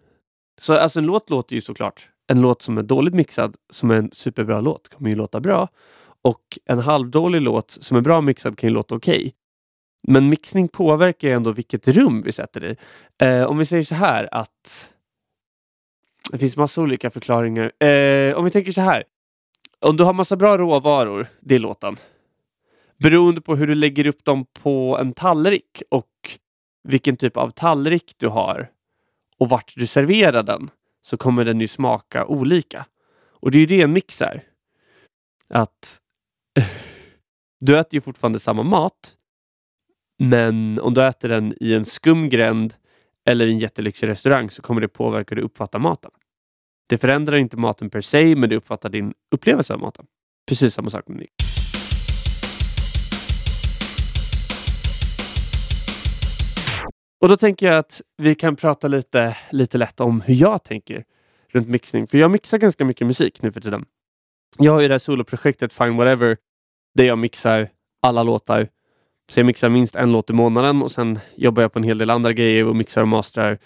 Så 0.61 0.73
alltså 0.73 0.99
en 0.99 1.05
låt 1.05 1.29
låter 1.29 1.55
ju 1.55 1.61
såklart. 1.61 2.09
En 2.27 2.41
låt 2.41 2.61
som 2.61 2.77
är 2.77 2.83
dåligt 2.83 3.13
mixad, 3.13 3.55
som 3.69 3.91
är 3.91 3.95
en 3.95 4.09
superbra 4.11 4.61
låt, 4.61 4.89
kommer 4.89 5.09
ju 5.09 5.15
låta 5.15 5.39
bra. 5.39 5.67
Och 6.21 6.59
en 6.65 6.79
halvdålig 6.79 7.41
låt 7.41 7.71
som 7.71 7.97
är 7.97 8.01
bra 8.01 8.21
mixad 8.21 8.57
kan 8.57 8.69
ju 8.69 8.73
låta 8.73 8.95
okej. 8.95 9.17
Okay. 9.17 9.31
Men 10.07 10.29
mixning 10.29 10.67
påverkar 10.67 11.27
ju 11.27 11.33
ändå 11.33 11.51
vilket 11.51 11.87
rum 11.87 12.21
vi 12.21 12.31
sätter 12.31 12.63
i. 12.63 12.75
Eh, 13.25 13.43
om 13.43 13.57
vi 13.57 13.65
säger 13.65 13.83
så 13.83 13.95
här 13.95 14.29
att 14.31 14.89
det 16.31 16.37
finns 16.37 16.57
massa 16.57 16.81
olika 16.81 17.09
förklaringar. 17.09 17.83
Eh, 17.83 18.35
om 18.37 18.45
vi 18.45 18.51
tänker 18.51 18.71
så 18.71 18.81
här. 18.81 19.03
Om 19.79 19.97
du 19.97 20.03
har 20.03 20.13
massa 20.13 20.35
bra 20.35 20.57
råvaror, 20.57 21.27
det 21.39 21.55
är 21.55 21.59
låten 21.59 21.97
beroende 22.97 23.41
på 23.41 23.55
hur 23.55 23.67
du 23.67 23.75
lägger 23.75 24.07
upp 24.07 24.25
dem 24.25 24.45
på 24.53 24.97
en 25.01 25.13
tallrik 25.13 25.83
och 25.89 26.09
vilken 26.85 27.17
typ 27.17 27.37
av 27.37 27.49
tallrik 27.49 28.13
du 28.17 28.27
har 28.27 28.71
och 29.37 29.49
vart 29.49 29.73
du 29.75 29.87
serverar 29.87 30.43
den 30.43 30.69
så 31.05 31.17
kommer 31.17 31.45
den 31.45 31.61
ju 31.61 31.67
smaka 31.67 32.25
olika. 32.25 32.85
Och 33.29 33.51
det 33.51 33.57
är 33.57 33.59
ju 33.59 33.65
det 33.65 33.81
en 33.81 33.93
mix 33.93 34.21
är. 34.21 34.43
Att 35.49 36.01
du 37.59 37.79
äter 37.79 37.93
ju 37.93 38.01
fortfarande 38.01 38.39
samma 38.39 38.63
mat 38.63 39.15
men 40.17 40.79
om 40.79 40.93
du 40.93 41.05
äter 41.05 41.29
den 41.29 41.53
i 41.59 41.73
en 41.73 41.85
skum 41.85 42.29
gränd 42.29 42.73
eller 43.25 43.47
i 43.47 43.51
en 43.51 43.59
jättelyxig 43.59 44.07
restaurang 44.07 44.49
så 44.49 44.61
kommer 44.61 44.81
det 44.81 44.87
påverka 44.87 45.35
hur 45.35 45.41
du 45.41 45.41
uppfattar 45.41 45.79
maten. 45.79 46.11
Det 46.87 46.97
förändrar 46.97 47.37
inte 47.37 47.57
maten 47.57 47.89
per 47.89 48.01
se, 48.01 48.35
men 48.35 48.49
det 48.49 48.55
uppfattar 48.55 48.89
din 48.89 49.13
upplevelse 49.31 49.73
av 49.73 49.79
maten. 49.79 50.05
Precis 50.47 50.73
samma 50.73 50.89
sak 50.89 51.07
med 51.07 51.17
mix. 51.17 51.34
Och 57.25 57.29
då 57.29 57.37
tänker 57.37 57.65
jag 57.65 57.77
att 57.77 58.01
vi 58.17 58.35
kan 58.35 58.55
prata 58.55 58.87
lite, 58.87 59.37
lite 59.49 59.77
lätt 59.77 59.99
om 59.99 60.21
hur 60.21 60.33
jag 60.33 60.63
tänker 60.63 61.03
runt 61.49 61.67
mixning. 61.67 62.07
För 62.07 62.17
jag 62.17 62.31
mixar 62.31 62.57
ganska 62.57 62.85
mycket 62.85 63.07
musik 63.07 63.41
nu 63.41 63.51
för 63.51 63.61
tiden. 63.61 63.85
Jag 64.57 64.71
har 64.71 64.81
ju 64.81 64.87
det 64.87 64.93
här 64.93 64.99
soloprojektet 64.99 65.73
Fine 65.73 65.97
Whatever 65.97 66.37
där 66.95 67.03
jag 67.03 67.17
mixar 67.17 67.69
alla 68.01 68.23
låtar. 68.23 68.67
Så 69.31 69.39
jag 69.39 69.45
mixar 69.45 69.69
minst 69.69 69.95
en 69.95 70.11
låt 70.11 70.29
i 70.29 70.33
månaden 70.33 70.83
och 70.83 70.91
sen 70.91 71.19
jobbar 71.35 71.61
jag 71.61 71.73
på 71.73 71.79
en 71.79 71.83
hel 71.83 71.97
del 71.97 72.09
andra 72.09 72.33
grejer 72.33 72.65
och 72.65 72.75
mixar 72.75 73.01
och 73.01 73.07
mastrar 73.07 73.57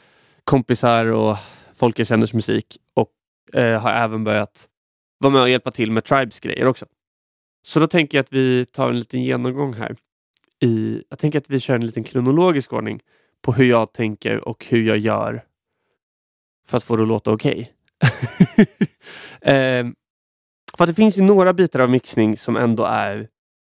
kompisar 0.43 1.05
och 1.05 1.37
folk 1.75 1.99
jag 1.99 2.07
känner 2.07 2.35
musik 2.35 2.77
och 2.93 3.11
eh, 3.53 3.81
har 3.81 3.91
även 3.91 4.23
börjat 4.23 4.67
vara 5.17 5.33
med 5.33 5.41
och 5.41 5.49
hjälpa 5.49 5.71
till 5.71 5.91
med 5.91 6.03
Tribes 6.03 6.39
grejer 6.39 6.65
också. 6.65 6.85
Så 7.67 7.79
då 7.79 7.87
tänker 7.87 8.17
jag 8.17 8.23
att 8.23 8.33
vi 8.33 8.65
tar 8.65 8.89
en 8.89 8.99
liten 8.99 9.23
genomgång 9.23 9.73
här. 9.73 9.95
I, 10.63 11.03
jag 11.09 11.19
tänker 11.19 11.39
att 11.39 11.49
vi 11.49 11.59
kör 11.59 11.75
en 11.75 11.85
liten 11.85 12.03
kronologisk 12.03 12.73
ordning 12.73 13.01
på 13.41 13.53
hur 13.53 13.65
jag 13.65 13.93
tänker 13.93 14.47
och 14.47 14.65
hur 14.65 14.87
jag 14.87 14.97
gör 14.97 15.43
för 16.67 16.77
att 16.77 16.83
få 16.83 16.95
det 16.95 17.01
att 17.01 17.07
låta 17.07 17.31
okej. 17.31 17.73
Okay. 18.53 18.65
eh, 19.53 19.87
för 20.77 20.85
det 20.85 20.93
finns 20.93 21.17
ju 21.17 21.21
några 21.21 21.53
bitar 21.53 21.79
av 21.79 21.89
mixning 21.89 22.37
som 22.37 22.57
ändå 22.57 22.83
är 22.83 23.27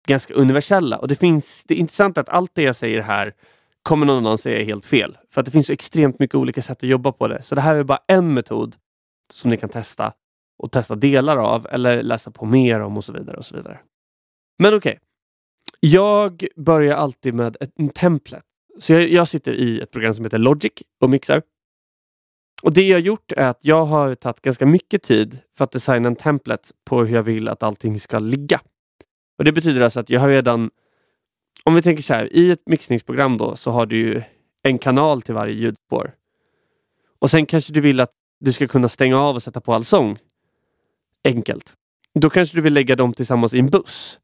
ganska 0.06 0.34
universella 0.34 0.98
och 0.98 1.08
det 1.08 1.16
finns, 1.16 1.64
det 1.64 1.74
är 1.74 1.78
intressant 1.78 2.18
att 2.18 2.28
allt 2.28 2.50
det 2.54 2.62
jag 2.62 2.76
säger 2.76 3.00
här 3.00 3.34
kommer 3.82 4.06
någon 4.06 4.16
annan 4.16 4.38
säga 4.38 4.60
är 4.60 4.64
helt 4.64 4.84
fel. 4.84 5.18
För 5.30 5.40
att 5.40 5.44
det 5.44 5.50
finns 5.52 5.66
så 5.66 5.72
extremt 5.72 6.18
mycket 6.18 6.34
olika 6.34 6.62
sätt 6.62 6.78
att 6.82 6.88
jobba 6.88 7.12
på 7.12 7.28
det. 7.28 7.42
Så 7.42 7.54
det 7.54 7.60
här 7.60 7.74
är 7.74 7.84
bara 7.84 7.98
en 8.06 8.34
metod 8.34 8.76
som 9.32 9.50
ni 9.50 9.56
kan 9.56 9.68
testa 9.68 10.12
och 10.58 10.72
testa 10.72 10.94
delar 10.94 11.36
av 11.36 11.66
eller 11.70 12.02
läsa 12.02 12.30
på 12.30 12.46
mer 12.46 12.80
om 12.80 12.96
och 12.96 13.04
så 13.04 13.12
vidare. 13.12 13.36
och 13.36 13.44
så 13.44 13.56
vidare. 13.56 13.80
Men 14.58 14.74
okej. 14.74 14.92
Okay. 14.92 14.98
Jag 15.80 16.46
börjar 16.56 16.96
alltid 16.96 17.34
med 17.34 17.56
en 17.76 17.88
template. 17.88 18.46
Så 18.78 18.92
jag, 18.92 19.08
jag, 19.08 19.28
sitter 19.28 19.52
i 19.52 19.80
ett 19.80 19.90
program 19.90 20.14
som 20.14 20.24
heter 20.24 20.38
Logic 20.38 20.72
och 21.00 21.10
mixar. 21.10 21.42
Och 22.62 22.74
det 22.74 22.88
jag 22.88 23.00
gjort 23.00 23.32
är 23.32 23.46
att 23.46 23.58
jag 23.60 23.84
har 23.84 24.14
tagit 24.14 24.40
ganska 24.40 24.66
mycket 24.66 25.02
tid 25.02 25.38
för 25.56 25.64
att 25.64 25.70
designa 25.70 26.08
en 26.08 26.16
template 26.16 26.68
på 26.84 27.04
hur 27.04 27.14
jag 27.14 27.22
vill 27.22 27.48
att 27.48 27.62
allting 27.62 28.00
ska 28.00 28.18
ligga. 28.18 28.60
Och 29.38 29.44
Det 29.44 29.52
betyder 29.52 29.80
alltså 29.80 30.00
att 30.00 30.10
jag 30.10 30.20
har 30.20 30.28
redan, 30.28 30.70
om 31.64 31.74
vi 31.74 31.82
tänker 31.82 32.02
så 32.02 32.14
här, 32.14 32.32
i 32.32 32.50
ett 32.50 32.62
mixningsprogram 32.66 33.38
då 33.38 33.56
så 33.56 33.70
har 33.70 33.86
du 33.86 33.96
ju 33.96 34.22
en 34.62 34.78
kanal 34.78 35.22
till 35.22 35.34
varje 35.34 35.54
ljudspår. 35.54 36.14
Och 37.18 37.30
sen 37.30 37.46
kanske 37.46 37.72
du 37.72 37.80
vill 37.80 38.00
att 38.00 38.12
du 38.40 38.52
ska 38.52 38.68
kunna 38.68 38.88
stänga 38.88 39.18
av 39.18 39.34
och 39.34 39.42
sätta 39.42 39.60
på 39.60 39.74
all 39.74 39.84
sång. 39.84 40.18
Enkelt. 41.24 41.74
Då 42.14 42.30
kanske 42.30 42.56
du 42.56 42.60
vill 42.60 42.74
lägga 42.74 42.96
dem 42.96 43.12
tillsammans 43.12 43.54
i 43.54 43.58
en 43.58 43.70
buss. 43.70 44.18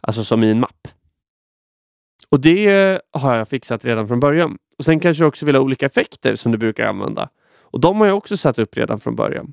Alltså 0.00 0.24
som 0.24 0.44
i 0.44 0.50
en 0.50 0.60
mapp. 0.60 0.88
Och 2.32 2.40
det 2.40 3.00
har 3.10 3.36
jag 3.36 3.48
fixat 3.48 3.84
redan 3.84 4.08
från 4.08 4.20
början. 4.20 4.58
Och 4.78 4.84
Sen 4.84 5.00
kanske 5.00 5.22
du 5.22 5.26
också 5.26 5.46
vill 5.46 5.54
ha 5.54 5.62
olika 5.62 5.86
effekter 5.86 6.34
som 6.34 6.52
du 6.52 6.58
brukar 6.58 6.86
använda. 6.86 7.28
Och 7.60 7.80
De 7.80 8.00
har 8.00 8.06
jag 8.06 8.16
också 8.16 8.36
satt 8.36 8.58
upp 8.58 8.76
redan 8.76 9.00
från 9.00 9.16
början. 9.16 9.52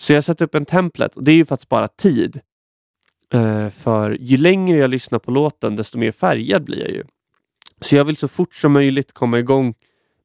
Så 0.00 0.12
jag 0.12 0.16
har 0.16 0.22
satt 0.22 0.40
upp 0.40 0.54
en 0.54 0.64
template 0.64 1.18
och 1.18 1.24
det 1.24 1.32
är 1.32 1.36
ju 1.36 1.44
för 1.44 1.54
att 1.54 1.60
spara 1.60 1.88
tid. 1.88 2.40
Uh, 3.34 3.68
för 3.68 4.10
ju 4.20 4.36
längre 4.36 4.78
jag 4.78 4.90
lyssnar 4.90 5.18
på 5.18 5.30
låten 5.30 5.76
desto 5.76 5.98
mer 5.98 6.12
färgad 6.12 6.64
blir 6.64 6.80
jag 6.80 6.90
ju. 6.90 7.04
Så 7.80 7.96
jag 7.96 8.04
vill 8.04 8.16
så 8.16 8.28
fort 8.28 8.54
som 8.54 8.72
möjligt 8.72 9.12
komma 9.12 9.38
igång 9.38 9.74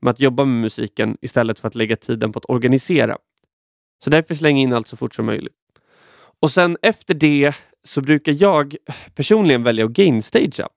med 0.01 0.11
att 0.11 0.19
jobba 0.19 0.45
med 0.45 0.61
musiken 0.61 1.17
istället 1.21 1.59
för 1.59 1.67
att 1.67 1.75
lägga 1.75 1.95
tiden 1.95 2.31
på 2.31 2.39
att 2.39 2.49
organisera. 2.49 3.17
Så 4.03 4.09
därför 4.09 4.35
slänger 4.35 4.61
jag 4.61 4.67
in 4.67 4.73
allt 4.73 4.87
så 4.87 4.97
fort 4.97 5.15
som 5.15 5.25
möjligt. 5.25 5.55
Och 6.39 6.51
sen 6.51 6.77
efter 6.81 7.13
det 7.13 7.55
så 7.83 8.01
brukar 8.01 8.35
jag 8.39 8.75
personligen 9.15 9.63
välja 9.63 9.85
att 9.85 9.91
gainstagea. 9.91 10.67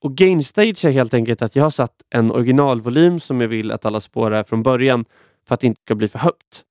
Och 0.00 0.16
gain 0.16 0.44
stage 0.44 0.84
är 0.84 0.90
helt 0.90 1.14
enkelt 1.14 1.42
att 1.42 1.56
jag 1.56 1.62
har 1.62 1.70
satt 1.70 2.02
en 2.10 2.32
originalvolym 2.32 3.20
som 3.20 3.40
jag 3.40 3.48
vill 3.48 3.72
att 3.72 3.84
alla 3.84 4.00
spår 4.00 4.30
är 4.30 4.42
från 4.42 4.62
början 4.62 5.04
för 5.46 5.54
att 5.54 5.60
det 5.60 5.66
inte 5.66 5.82
ska 5.82 5.94
bli 5.94 6.08
för 6.08 6.18
högt. 6.18 6.64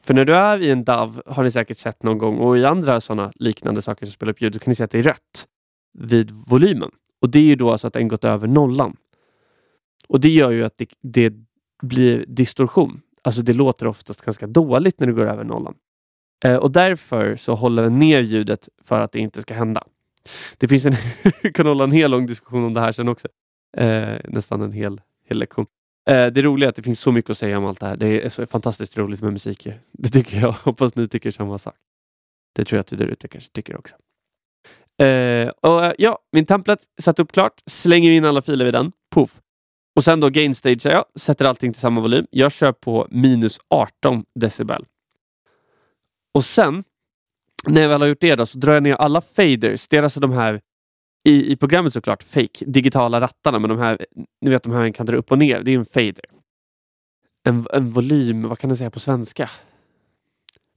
För 0.00 0.14
när 0.14 0.24
du 0.24 0.34
är 0.34 0.58
i 0.62 0.70
en 0.70 0.84
DAV, 0.84 1.22
har 1.26 1.44
ni 1.44 1.50
säkert 1.50 1.78
sett 1.78 2.02
någon 2.02 2.18
gång, 2.18 2.38
och 2.38 2.58
i 2.58 2.64
andra 2.64 3.00
sådana 3.00 3.32
liknande 3.34 3.82
saker 3.82 4.06
som 4.06 4.12
spelar 4.12 4.32
upp 4.32 4.40
ljud, 4.40 4.52
då 4.52 4.58
kan 4.58 4.70
ni 4.70 4.74
se 4.74 4.84
att 4.84 4.90
det 4.90 4.98
är 4.98 5.02
rött 5.02 5.46
vid 5.98 6.30
volymen. 6.30 6.90
Och 7.20 7.30
det 7.30 7.38
är 7.38 7.44
ju 7.44 7.56
då 7.56 7.72
alltså 7.72 7.86
att 7.86 7.92
den 7.92 8.08
gått 8.08 8.24
över 8.24 8.48
nollan. 8.48 8.96
Och 10.08 10.20
det 10.20 10.28
gör 10.28 10.50
ju 10.50 10.64
att 10.64 10.76
det, 10.76 10.88
det 11.02 11.34
blir 11.82 12.24
distorsion. 12.28 13.00
Alltså 13.22 13.42
det 13.42 13.52
låter 13.52 13.86
oftast 13.86 14.22
ganska 14.22 14.46
dåligt 14.46 15.00
när 15.00 15.06
det 15.06 15.12
går 15.12 15.26
över 15.26 15.44
nollan. 15.44 15.74
Eh, 16.44 16.56
och 16.56 16.70
därför 16.70 17.36
så 17.36 17.54
håller 17.54 17.82
den 17.82 17.98
ner 17.98 18.22
ljudet 18.22 18.68
för 18.84 19.00
att 19.00 19.12
det 19.12 19.18
inte 19.18 19.42
ska 19.42 19.54
hända. 19.54 19.82
Det 20.58 20.68
finns 20.68 20.86
en, 20.86 20.96
kan 21.54 21.66
hålla 21.66 21.84
en 21.84 21.92
hel 21.92 22.10
lång 22.10 22.26
diskussion 22.26 22.64
om 22.64 22.74
det 22.74 22.80
här 22.80 22.92
sen 22.92 23.08
också. 23.08 23.28
Eh, 23.76 24.16
nästan 24.24 24.62
en 24.62 24.72
hel, 24.72 25.00
hel 25.28 25.38
lektion. 25.38 25.66
Eh, 26.10 26.26
det 26.26 26.42
roliga 26.42 26.66
är 26.66 26.68
att 26.68 26.76
det 26.76 26.82
finns 26.82 27.00
så 27.00 27.12
mycket 27.12 27.30
att 27.30 27.38
säga 27.38 27.58
om 27.58 27.64
allt 27.64 27.80
det 27.80 27.86
här. 27.86 27.96
Det 27.96 28.24
är 28.24 28.28
så 28.28 28.46
fantastiskt 28.46 28.98
roligt 28.98 29.20
med 29.22 29.32
musik. 29.32 29.68
Det 29.92 30.08
tycker 30.08 30.40
jag. 30.40 30.52
Hoppas 30.52 30.94
ni 30.94 31.08
tycker 31.08 31.30
samma 31.30 31.58
sak. 31.58 31.74
Det 32.54 32.64
tror 32.64 32.76
jag 32.76 32.80
att 32.80 32.86
du 32.86 32.96
där 32.96 33.06
ute 33.06 33.28
kanske 33.28 33.50
tycker 33.50 33.76
också. 33.76 33.96
Eh, 35.04 35.48
och, 35.48 35.94
ja, 35.98 36.18
min 36.32 36.46
template 36.46 36.84
satt 37.00 37.18
upp 37.18 37.32
klart. 37.32 37.62
Slänger 37.66 38.10
in 38.10 38.24
alla 38.24 38.42
filer 38.42 38.64
vid 38.64 38.74
den. 38.74 38.92
Puff. 39.14 39.40
Och 39.96 40.04
sen 40.04 40.20
då 40.20 40.30
gainstagear 40.30 40.92
jag. 40.92 41.04
Sätter 41.14 41.44
allting 41.44 41.72
till 41.72 41.80
samma 41.80 42.00
volym. 42.00 42.26
Jag 42.30 42.52
kör 42.52 42.72
på 42.72 43.08
minus 43.10 43.58
18 43.68 44.24
decibel. 44.34 44.84
Och 46.34 46.44
sen 46.44 46.84
när 47.66 47.80
jag 47.80 47.88
väl 47.88 48.00
har 48.00 48.08
gjort 48.08 48.20
det 48.20 48.36
då, 48.36 48.46
så 48.46 48.58
drar 48.58 48.74
jag 48.74 48.82
ner 48.82 48.94
alla 48.94 49.20
faders. 49.20 49.88
Det 49.88 49.96
är 49.96 50.02
alltså 50.02 50.20
de 50.20 50.32
här 50.32 50.60
i, 51.24 51.52
i 51.52 51.56
programmet 51.56 51.92
såklart 51.92 52.22
fake 52.22 52.64
digitala 52.64 53.20
rattarna, 53.20 53.58
men 53.58 53.70
de 53.70 53.78
här, 53.78 54.06
ni 54.40 54.50
vet 54.50 54.62
de 54.62 54.72
här 54.72 54.78
man 54.78 54.92
kan 54.92 55.06
dra 55.06 55.16
upp 55.16 55.32
och 55.32 55.38
ner, 55.38 55.62
det 55.62 55.70
är 55.70 55.78
en 55.78 55.84
fader. 55.84 56.24
En, 57.44 57.66
en 57.72 57.90
volym, 57.90 58.42
vad 58.42 58.58
kan 58.58 58.70
jag 58.70 58.78
säga 58.78 58.90
på 58.90 59.00
svenska? 59.00 59.50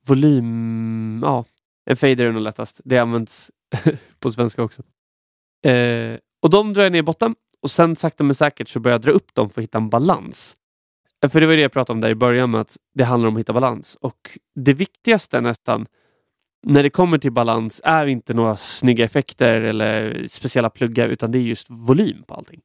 Volym, 0.06 1.20
ja, 1.24 1.46
en 1.86 1.98
fader 1.98 2.26
är 2.26 2.32
nog 2.32 2.42
lättast. 2.42 2.82
Det 2.84 2.98
används 2.98 3.52
på 4.20 4.32
svenska 4.32 4.64
också. 4.64 4.84
Eh, 5.66 6.18
och 6.42 6.50
de 6.50 6.74
drar 6.74 6.84
jag 6.84 6.92
ner 6.92 7.00
i 7.00 7.04
botten 7.04 7.36
och 7.62 7.72
sen 7.72 7.96
sakta 7.96 8.24
men 8.24 8.36
säkert 8.36 8.68
så 8.68 8.80
börjar 8.80 8.94
jag 8.94 9.02
dra 9.02 9.12
upp 9.12 9.36
dem 9.36 9.50
för 9.50 9.62
att 9.62 9.64
hitta 9.64 9.78
en 9.78 9.90
balans. 9.90 10.58
Eh, 11.24 11.30
för 11.30 11.42
det 11.42 11.48
var 11.48 11.56
det 11.56 11.62
jag 11.62 11.72
pratade 11.72 11.98
om 11.98 12.02
där 12.02 12.10
i 12.10 12.16
början 12.16 12.52
med 12.52 12.62
att 12.62 12.78
det 12.94 13.04
handlar 13.04 13.30
om 13.30 13.36
att 13.36 13.40
hitta 13.40 13.54
balans. 13.54 13.98
Och 14.02 14.38
det 14.56 14.74
viktigaste 14.74 15.42
nästan 15.42 15.86
när 16.68 16.84
det 16.84 16.90
kommer 16.90 17.18
till 17.18 17.32
balans 17.32 17.82
är 17.84 18.06
inte 18.06 18.34
några 18.34 18.56
snygga 18.56 19.06
effekter 19.06 19.62
eller 19.62 20.26
speciella 20.30 20.70
pluggar 20.70 21.10
utan 21.10 21.32
det 21.32 21.38
är 21.38 21.42
just 21.42 21.70
volym 21.70 22.24
på 22.28 22.34
allting. 22.34 22.62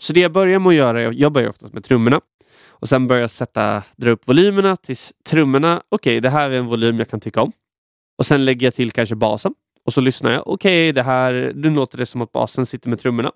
Så 0.00 0.12
det 0.12 0.20
jag 0.20 0.32
börjar 0.32 0.58
med 0.58 0.68
att 0.68 0.74
göra, 0.74 1.12
jag 1.12 1.32
börjar 1.32 1.48
oftast 1.48 1.74
med 1.74 1.84
trummorna 1.84 2.20
och 2.68 2.88
sen 2.88 3.06
börjar 3.06 3.20
jag 3.20 3.30
sätta, 3.30 3.82
dra 3.96 4.10
upp 4.10 4.28
volymerna 4.28 4.76
tills 4.76 5.12
trummorna, 5.24 5.82
okej 5.88 6.12
okay, 6.12 6.20
det 6.20 6.30
här 6.30 6.50
är 6.50 6.58
en 6.58 6.66
volym 6.66 6.98
jag 6.98 7.08
kan 7.08 7.20
tycka 7.20 7.42
om. 7.42 7.52
Och 8.18 8.26
sen 8.26 8.44
lägger 8.44 8.66
jag 8.66 8.74
till 8.74 8.92
kanske 8.92 9.14
basen 9.14 9.54
och 9.84 9.92
så 9.92 10.00
lyssnar 10.00 10.32
jag. 10.32 10.48
Okej, 10.48 10.54
okay, 10.54 10.92
det 10.92 11.02
här, 11.02 11.52
nu 11.54 11.70
låter 11.70 11.98
det 11.98 12.06
som 12.06 12.22
att 12.22 12.32
basen 12.32 12.66
sitter 12.66 12.88
med 12.88 12.98
trummorna. 12.98 13.32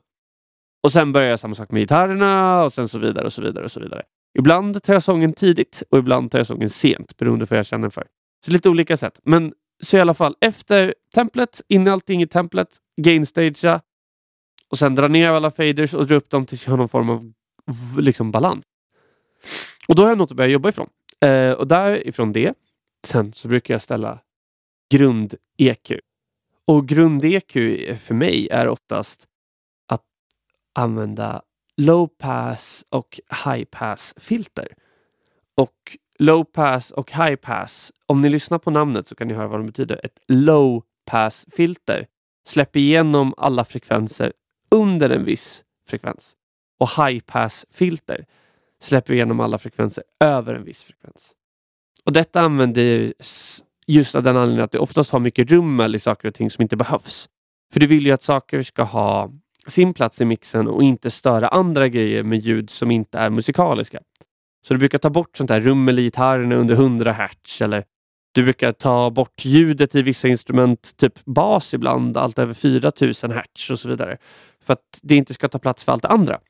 Och 0.83 0.93
sen 0.93 1.13
börjar 1.13 1.31
jag 1.31 1.41
samma 1.41 1.55
sak 1.55 1.71
med 1.71 1.83
gitarrerna 1.83 2.65
och 2.65 2.73
sen 2.73 2.89
så 2.89 2.99
vidare 2.99 3.25
och 3.25 3.33
så 3.33 3.43
vidare 3.43 3.65
och 3.65 3.73
så 3.73 3.81
vidare. 3.81 4.03
Ibland 4.39 4.83
tar 4.83 4.93
jag 4.93 5.03
sången 5.03 5.33
tidigt 5.33 5.83
och 5.91 5.99
ibland 5.99 6.31
tar 6.31 6.39
jag 6.39 6.47
sången 6.47 6.71
sent 6.71 7.17
beroende 7.17 7.47
på 7.47 7.55
vad 7.55 7.59
jag 7.59 7.67
känner 7.67 7.91
för. 7.91 8.07
Så 8.45 8.51
lite 8.51 8.69
olika 8.69 8.97
sätt. 8.97 9.21
Men 9.25 9.53
så 9.87 9.97
i 9.97 10.01
alla 10.01 10.15
fall 10.15 10.37
efter 10.41 10.95
templet, 11.15 11.61
in 11.69 11.89
allting 11.89 12.23
i 12.23 12.27
templet, 12.27 12.79
gainstagea 12.97 13.81
och 14.69 14.79
sen 14.79 14.95
dra 14.95 15.09
ner 15.09 15.31
alla 15.31 15.51
faders 15.51 15.95
och 15.95 16.07
dra 16.07 16.15
upp 16.15 16.31
dem 16.31 16.47
tills 16.47 16.67
jag 16.67 16.73
har 16.73 16.79
någon 16.79 16.89
form 16.89 17.11
av 17.11 17.33
liksom 17.99 18.31
balans. 18.31 18.65
Och 19.89 19.95
då 19.95 20.03
har 20.03 20.09
jag 20.09 20.19
något 20.19 20.31
att 20.31 20.37
börja 20.37 20.51
jobba 20.51 20.69
ifrån. 20.69 20.89
Eh, 21.21 21.53
och 21.53 21.69
därifrån 21.69 22.33
det, 22.33 22.55
sen 23.07 23.33
så 23.33 23.49
brukar 23.49 23.75
jag 23.75 23.83
ställa 23.83 24.19
grund-EQ. 24.95 25.93
Och 26.67 26.89
grund-EQ 26.89 27.53
för 27.99 28.15
mig 28.15 28.49
är 28.51 28.69
oftast 28.69 29.27
att 29.89 30.05
använda 30.75 31.43
low 31.77 32.07
pass 32.07 32.85
och 32.89 33.21
high 33.45 33.65
pass 33.65 34.15
filter. 34.17 34.75
Och 35.57 35.97
low 36.23 36.45
pass 36.45 36.91
och 36.91 37.12
high 37.12 37.35
pass, 37.35 37.93
om 38.07 38.23
ni 38.23 38.29
lyssnar 38.29 38.59
på 38.59 38.71
namnet 38.71 39.07
så 39.07 39.14
kan 39.14 39.29
ni 39.29 39.35
höra 39.35 39.47
vad 39.47 39.61
de 39.61 39.67
betyder. 39.67 40.00
Ett 40.05 40.19
low 40.29 40.83
pass 41.05 41.47
filter 41.57 42.07
släpper 42.47 42.81
igenom 42.81 43.35
alla 43.37 43.64
frekvenser 43.64 44.33
under 44.71 45.11
en 45.11 45.25
viss 45.25 45.64
frekvens. 45.88 46.37
Och 46.81 46.88
high 46.88 47.21
pass 47.21 47.67
filter 47.71 48.26
släpper 48.81 49.14
igenom 49.14 49.41
alla 49.41 49.59
frekvenser 49.59 50.05
över 50.21 50.55
en 50.55 50.64
viss 50.64 50.83
frekvens. 50.83 51.33
Och 52.05 52.12
Detta 52.12 52.41
använder 52.41 53.14
just 53.87 54.14
av 54.14 54.23
den 54.23 54.37
anledningen 54.37 54.64
att 54.64 54.73
det 54.73 54.79
oftast 54.79 55.12
har 55.12 55.21
mycket 55.21 55.50
rummel 55.50 55.95
i 55.95 55.99
saker 55.99 56.29
och 56.29 56.35
ting 56.35 56.50
som 56.50 56.62
inte 56.62 56.76
behövs. 56.76 57.29
För 57.73 57.81
du 57.81 57.87
vill 57.87 58.07
ju 58.07 58.12
att 58.12 58.23
saker 58.23 58.62
ska 58.62 58.83
ha 58.83 59.31
sin 59.67 59.95
plats 59.95 60.21
i 60.21 60.25
mixen 60.25 60.69
och 60.69 60.83
inte 60.83 61.11
störa 61.11 61.49
andra 61.49 61.88
grejer 61.88 62.23
med 62.23 62.38
ljud 62.38 62.71
som 62.71 62.91
inte 62.91 63.19
är 63.19 63.31
musikaliska. 63.31 64.00
Så 64.66 64.75
du 64.75 64.78
brukar 64.78 64.99
ta 64.99 65.11
bort 65.11 65.37
sånt 65.37 65.49
där 65.49 65.61
rummel 65.61 65.99
i 65.99 66.02
gitarren 66.02 66.52
under 66.52 66.75
100 66.75 67.12
hertz 67.12 67.61
eller 67.61 67.85
du 68.35 68.42
brukar 68.42 68.73
ta 68.73 69.11
bort 69.11 69.45
ljudet 69.45 69.95
i 69.95 70.02
vissa 70.02 70.28
instrument, 70.28 70.97
typ 70.97 71.25
bas 71.25 71.75
ibland, 71.75 72.16
allt 72.16 72.38
över 72.38 72.54
4000 72.54 73.31
hertz 73.31 73.71
och 73.71 73.81
så 73.81 73.88
vidare. 73.88 74.19
För 74.64 74.73
att 74.73 75.00
det 75.02 75.16
inte 75.16 75.35
ska 75.35 75.49
ta 75.49 75.59
plats 75.59 75.85
för 75.85 75.92
allt 75.92 76.02
det 76.02 76.09
andra. 76.09 76.40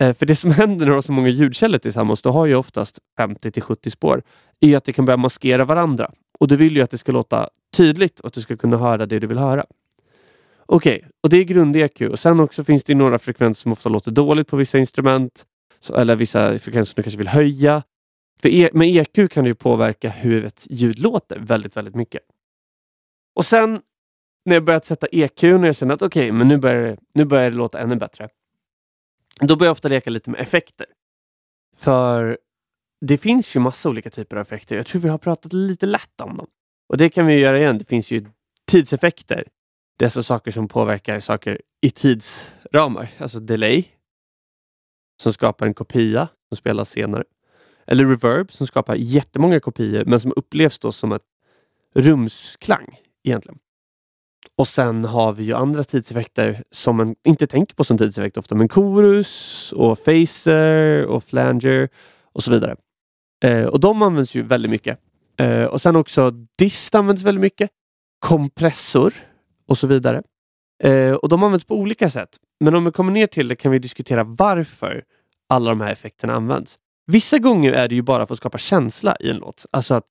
Eh, 0.00 0.14
för 0.14 0.26
det 0.26 0.36
som 0.36 0.50
händer 0.52 0.78
när 0.78 0.86
du 0.86 0.92
har 0.92 1.02
så 1.02 1.12
många 1.12 1.28
ljudkällor 1.28 1.78
tillsammans, 1.78 2.22
du 2.22 2.28
har 2.28 2.46
ju 2.46 2.54
oftast 2.54 2.98
50 3.16 3.50
till 3.50 3.62
70 3.62 3.90
spår, 3.90 4.22
är 4.60 4.76
att 4.76 4.84
det 4.84 4.92
kan 4.92 5.04
börja 5.04 5.16
maskera 5.16 5.64
varandra. 5.64 6.10
Och 6.40 6.48
du 6.48 6.56
vill 6.56 6.76
ju 6.76 6.82
att 6.82 6.90
det 6.90 6.98
ska 6.98 7.12
låta 7.12 7.48
tydligt 7.76 8.20
och 8.20 8.26
att 8.26 8.32
du 8.32 8.40
ska 8.40 8.56
kunna 8.56 8.76
höra 8.76 9.06
det 9.06 9.18
du 9.18 9.26
vill 9.26 9.38
höra. 9.38 9.64
Okej, 10.66 10.96
okay, 10.96 11.10
och 11.22 11.28
det 11.28 11.36
är 11.36 11.44
grund-EQ. 11.44 12.00
Och 12.10 12.18
sen 12.18 12.40
också 12.40 12.64
finns 12.64 12.84
det 12.84 12.94
några 12.94 13.18
frekvenser 13.18 13.62
som 13.62 13.72
ofta 13.72 13.88
låter 13.88 14.10
dåligt 14.10 14.48
på 14.48 14.56
vissa 14.56 14.78
instrument. 14.78 15.44
Så, 15.80 15.96
eller 15.96 16.16
vissa 16.16 16.58
frekvenser 16.58 16.94
som 16.94 16.94
du 16.96 17.02
kanske 17.02 17.18
vill 17.18 17.28
höja. 17.28 17.82
För 18.40 18.48
e 18.48 18.70
med 18.72 18.88
EQ 18.88 19.30
kan 19.30 19.44
du 19.44 19.54
påverka 19.54 20.08
hur 20.08 20.44
ett 20.44 20.66
ljud 20.70 20.98
låter 20.98 21.38
väldigt, 21.38 21.76
väldigt 21.76 21.94
mycket. 21.94 22.22
Och 23.34 23.46
sen 23.46 23.80
när 24.44 24.56
jag 24.56 24.64
börjat 24.64 24.84
sätta 24.84 25.06
EQ, 25.12 25.42
och 25.42 25.66
jag 25.66 25.76
känner 25.76 25.94
att 25.94 26.02
okej, 26.02 26.26
okay, 26.26 26.32
men 26.32 26.48
nu 26.48 26.56
börjar, 26.58 26.82
det, 26.82 26.96
nu 27.14 27.24
börjar 27.24 27.50
det 27.50 27.56
låta 27.56 27.80
ännu 27.80 27.96
bättre. 27.96 28.28
Då 29.40 29.56
börjar 29.56 29.68
jag 29.68 29.72
ofta 29.72 29.88
leka 29.88 30.10
lite 30.10 30.30
med 30.30 30.40
effekter. 30.40 30.86
För 31.76 32.38
det 33.00 33.18
finns 33.18 33.56
ju 33.56 33.60
massa 33.60 33.88
olika 33.88 34.10
typer 34.10 34.36
av 34.36 34.42
effekter. 34.42 34.76
Jag 34.76 34.86
tror 34.86 35.02
vi 35.02 35.08
har 35.08 35.18
pratat 35.18 35.52
lite 35.52 35.86
lätt 35.86 36.20
om 36.20 36.36
dem. 36.36 36.46
Och 36.88 36.96
det 36.96 37.08
kan 37.08 37.26
vi 37.26 37.38
göra 37.38 37.58
igen. 37.58 37.78
Det 37.78 37.88
finns 37.88 38.10
ju 38.10 38.26
tidseffekter. 38.66 39.44
Det 39.98 40.04
är 40.04 40.06
alltså 40.06 40.22
saker 40.22 40.50
som 40.50 40.68
påverkar 40.68 41.20
saker 41.20 41.60
i 41.80 41.90
tidsramar, 41.90 43.10
alltså 43.18 43.40
delay. 43.40 43.84
Som 45.22 45.32
skapar 45.32 45.66
en 45.66 45.74
kopia 45.74 46.28
som 46.48 46.56
spelas 46.56 46.90
senare. 46.90 47.24
Eller 47.86 48.06
reverb 48.06 48.52
som 48.52 48.66
skapar 48.66 48.94
jättemånga 48.94 49.60
kopior 49.60 50.04
men 50.06 50.20
som 50.20 50.32
upplevs 50.36 50.78
då 50.78 50.92
som 50.92 51.12
ett 51.12 51.22
rumsklang 51.94 53.00
egentligen. 53.24 53.58
Och 54.56 54.68
sen 54.68 55.04
har 55.04 55.32
vi 55.32 55.44
ju 55.44 55.54
andra 55.54 55.84
tidseffekter 55.84 56.64
som 56.70 56.96
man 56.96 57.14
inte 57.24 57.46
tänker 57.46 57.74
på 57.74 57.84
som 57.84 57.98
tidseffekt 57.98 58.36
ofta, 58.36 58.54
men 58.54 58.68
chorus 58.68 59.72
och 59.72 60.04
phaser 60.04 61.06
och 61.06 61.24
flanger 61.24 61.88
och 62.32 62.42
så 62.42 62.50
vidare. 62.50 62.76
Eh, 63.44 63.64
och 63.64 63.80
de 63.80 64.02
används 64.02 64.34
ju 64.34 64.42
väldigt 64.42 64.70
mycket. 64.70 64.98
Eh, 65.40 65.64
och 65.64 65.82
sen 65.82 65.96
också 65.96 66.30
dist 66.58 66.94
används 66.94 67.22
väldigt 67.22 67.42
mycket. 67.42 67.70
Kompressor 68.18 69.14
och 69.66 69.78
så 69.78 69.86
vidare. 69.86 70.22
Eh, 70.84 71.14
och 71.14 71.28
de 71.28 71.42
används 71.42 71.64
på 71.64 71.76
olika 71.76 72.10
sätt. 72.10 72.36
Men 72.60 72.74
om 72.74 72.84
vi 72.84 72.92
kommer 72.92 73.12
ner 73.12 73.26
till 73.26 73.48
det 73.48 73.56
kan 73.56 73.72
vi 73.72 73.78
diskutera 73.78 74.24
varför 74.24 75.04
alla 75.48 75.70
de 75.70 75.80
här 75.80 75.92
effekterna 75.92 76.34
används. 76.34 76.78
Vissa 77.06 77.38
gånger 77.38 77.72
är 77.72 77.88
det 77.88 77.94
ju 77.94 78.02
bara 78.02 78.26
för 78.26 78.34
att 78.34 78.38
skapa 78.38 78.58
känsla 78.58 79.16
i 79.20 79.30
en 79.30 79.36
låt. 79.36 79.66
Alltså 79.70 79.94
att 79.94 80.04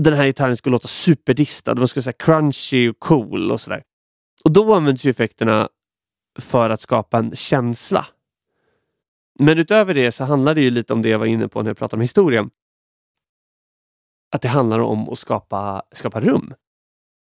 den 0.00 0.14
här 0.14 0.24
gitarren 0.24 0.56
ska 0.56 0.70
låta 0.70 0.88
superdistad, 0.88 1.74
man 1.74 1.88
ska 1.88 2.02
säga 2.02 2.12
crunchy 2.12 2.88
och 2.90 2.98
cool 2.98 3.50
och 3.50 3.60
sådär. 3.60 3.82
Och 4.44 4.50
då 4.50 4.74
används 4.74 5.04
ju 5.04 5.10
effekterna 5.10 5.68
för 6.38 6.70
att 6.70 6.80
skapa 6.80 7.18
en 7.18 7.36
känsla. 7.36 8.06
Men 9.38 9.58
utöver 9.58 9.94
det 9.94 10.12
så 10.12 10.24
handlar 10.24 10.54
det 10.54 10.60
ju 10.60 10.70
lite 10.70 10.92
om 10.92 11.02
det 11.02 11.08
jag 11.08 11.18
var 11.18 11.26
inne 11.26 11.48
på 11.48 11.62
när 11.62 11.70
jag 11.70 11.76
pratade 11.76 11.96
om 11.96 12.00
historien. 12.00 12.50
Att 14.30 14.42
det 14.42 14.48
handlar 14.48 14.78
om 14.78 15.08
att 15.08 15.18
skapa, 15.18 15.82
skapa 15.92 16.20
rum. 16.20 16.54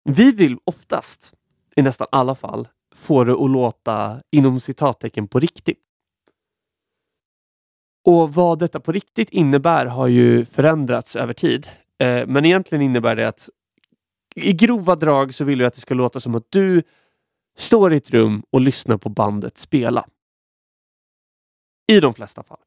Vi 0.05 0.33
vill 0.33 0.59
oftast, 0.65 1.35
i 1.79 1.83
nästan 1.83 2.07
alla 2.13 2.35
fall, 2.35 2.69
får 2.95 3.25
det 3.25 3.33
att 3.33 3.51
låta 3.51 4.23
inom 4.31 4.61
citattecken 4.61 5.29
på 5.29 5.41
riktigt. 5.41 5.79
Och 8.05 8.35
vad 8.35 8.59
detta 8.59 8.81
på 8.81 8.93
riktigt 8.93 9.31
innebär 9.31 9.87
har 9.87 10.09
ju 10.09 10.45
förändrats 10.45 11.17
över 11.17 11.33
tid. 11.33 11.69
Eh, 11.99 12.27
men 12.27 12.45
egentligen 12.45 12.83
innebär 12.83 13.17
det 13.17 13.29
att 13.29 13.49
i 14.35 14.53
grova 14.53 14.97
drag 14.97 15.35
så 15.35 15.45
vill 15.45 15.61
jag 15.61 15.67
att 15.67 15.75
det 15.75 15.81
ska 15.81 15.95
låta 15.95 16.21
som 16.21 16.35
att 16.35 16.47
du 16.51 16.83
står 17.59 17.93
i 17.93 17.97
ett 17.97 18.11
rum 18.11 18.43
och 18.51 18.61
lyssnar 18.61 18.97
på 18.99 19.09
bandet 19.09 19.59
spela. 19.59 20.07
I 21.93 22.01
de 22.01 22.15
flesta 22.15 22.43
fall. 22.43 22.59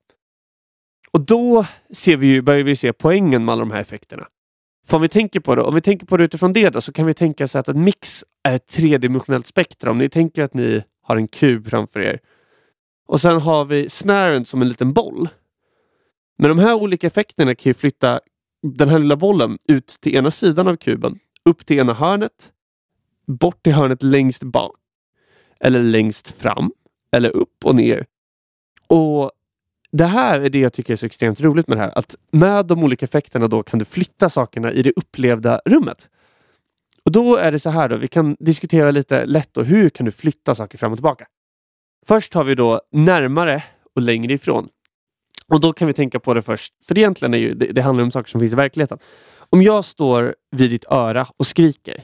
Och 1.12 1.22
då 1.22 1.66
ser 1.90 2.18
vi 2.18 2.28
ju, 2.28 2.42
börjar 2.42 2.64
vi 2.64 2.76
se 2.76 2.94
poängen 2.94 3.46
med 3.46 3.54
alla 3.54 3.60
de 3.60 3.72
här 3.72 3.82
effekterna. 3.82 4.28
För 4.88 4.96
om 4.98 5.02
vi 5.02 5.08
tänker 5.08 5.40
på 5.40 5.56
det, 5.56 5.62
om 5.62 5.76
vi 5.76 5.82
tänker 5.82 6.06
på 6.06 6.18
det 6.18 6.24
utifrån 6.24 6.54
det 6.54 6.70
då, 6.70 6.82
så 6.82 6.94
kan 6.94 7.06
vi 7.06 7.14
tänka 7.14 7.44
oss 7.44 7.56
att 7.56 7.68
en 7.68 7.84
mix 7.84 8.26
är 8.44 8.54
ett 8.54 8.68
tredimensionellt 8.68 9.48
spektra. 9.48 9.92
Om 9.92 9.98
ni 9.98 10.10
tänker 10.10 10.44
att 10.44 10.54
ni 10.54 10.84
har 11.02 11.16
en 11.16 11.28
kub 11.28 11.70
framför 11.70 12.00
er. 12.00 12.20
Och 13.08 13.22
sen 13.22 13.42
har 13.42 13.66
vi 13.66 13.90
snären 13.90 14.46
som 14.46 14.62
en 14.62 14.70
liten 14.70 14.94
boll. 14.94 15.30
Men 16.38 16.50
de 16.50 16.60
här 16.60 16.74
olika 16.74 17.08
effekterna 17.08 17.56
kan 17.56 17.70
ju 17.70 17.74
flytta 17.74 18.20
den 18.64 18.90
här 18.90 19.00
lilla 19.00 19.16
bollen 19.16 19.58
ut 19.68 19.88
till 20.02 20.16
ena 20.16 20.32
sidan 20.32 20.68
av 20.68 20.76
kuben, 20.76 21.20
upp 21.46 21.66
till 21.66 21.80
ena 21.80 21.94
hörnet, 21.94 22.52
bort 23.28 23.64
till 23.64 23.74
hörnet 23.74 24.04
längst 24.04 24.44
bak, 24.44 24.76
eller 25.60 25.84
längst 25.84 26.28
fram, 26.28 26.72
eller 27.12 27.30
upp 27.30 27.66
och 27.66 27.76
ner. 27.76 28.06
Och 28.88 29.32
det 29.92 30.06
här 30.06 30.40
är 30.40 30.50
det 30.50 30.60
jag 30.60 30.74
tycker 30.74 30.94
är 30.94 30.98
så 30.98 31.06
extremt 31.06 31.42
roligt 31.42 31.68
med 31.68 31.78
det 31.78 31.82
här. 31.82 31.98
Att 31.98 32.16
med 32.32 32.66
de 32.66 32.84
olika 32.84 33.06
effekterna 33.06 33.48
då 33.48 33.64
kan 33.64 33.80
du 33.80 33.86
flytta 33.86 34.30
sakerna 34.30 34.72
i 34.72 34.82
det 34.82 34.92
upplevda 34.96 35.62
rummet. 35.66 36.10
Och 37.06 37.12
Då 37.12 37.36
är 37.36 37.52
det 37.52 37.60
så 37.60 37.70
här 37.70 37.90
då, 37.90 37.98
vi 37.98 38.08
kan 38.08 38.36
diskutera 38.40 38.92
lite 38.92 39.26
lätt 39.26 39.50
då, 39.52 39.64
hur 39.64 39.90
kan 39.90 40.06
du 40.06 40.12
flytta 40.12 40.56
saker 40.56 40.78
fram 40.78 40.92
och 40.92 40.98
tillbaka? 40.98 41.26
Först 42.06 42.34
har 42.34 42.44
vi 42.44 42.56
då 42.56 42.82
närmare 42.92 43.64
och 43.96 44.02
längre 44.02 44.34
ifrån. 44.34 44.70
Och 45.48 45.62
då 45.62 45.74
kan 45.74 45.88
vi 45.88 45.94
tänka 45.94 46.20
på 46.20 46.34
det 46.34 46.42
först, 46.42 46.74
för 46.88 46.96
det 46.96 47.02
egentligen 47.02 47.34
är 47.34 47.38
ju, 47.38 47.54
det, 47.54 47.66
det 47.66 47.82
handlar 47.82 48.04
om 48.04 48.12
saker 48.12 48.30
som 48.30 48.40
finns 48.40 48.54
i 48.54 48.56
verkligheten. 48.56 49.00
Om 49.50 49.62
jag 49.62 49.86
står 49.86 50.36
vid 50.52 50.70
ditt 50.70 50.86
öra 50.90 51.28
och 51.38 51.48
skriker, 51.48 52.04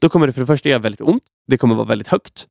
då 0.00 0.08
kommer 0.08 0.26
det 0.26 0.32
för 0.32 0.40
det 0.40 0.46
första 0.46 0.68
göra 0.68 0.78
väldigt 0.78 1.00
ont. 1.00 1.22
Det 1.46 1.58
kommer 1.58 1.74
vara 1.74 1.86
väldigt 1.86 2.08
högt. 2.08 2.46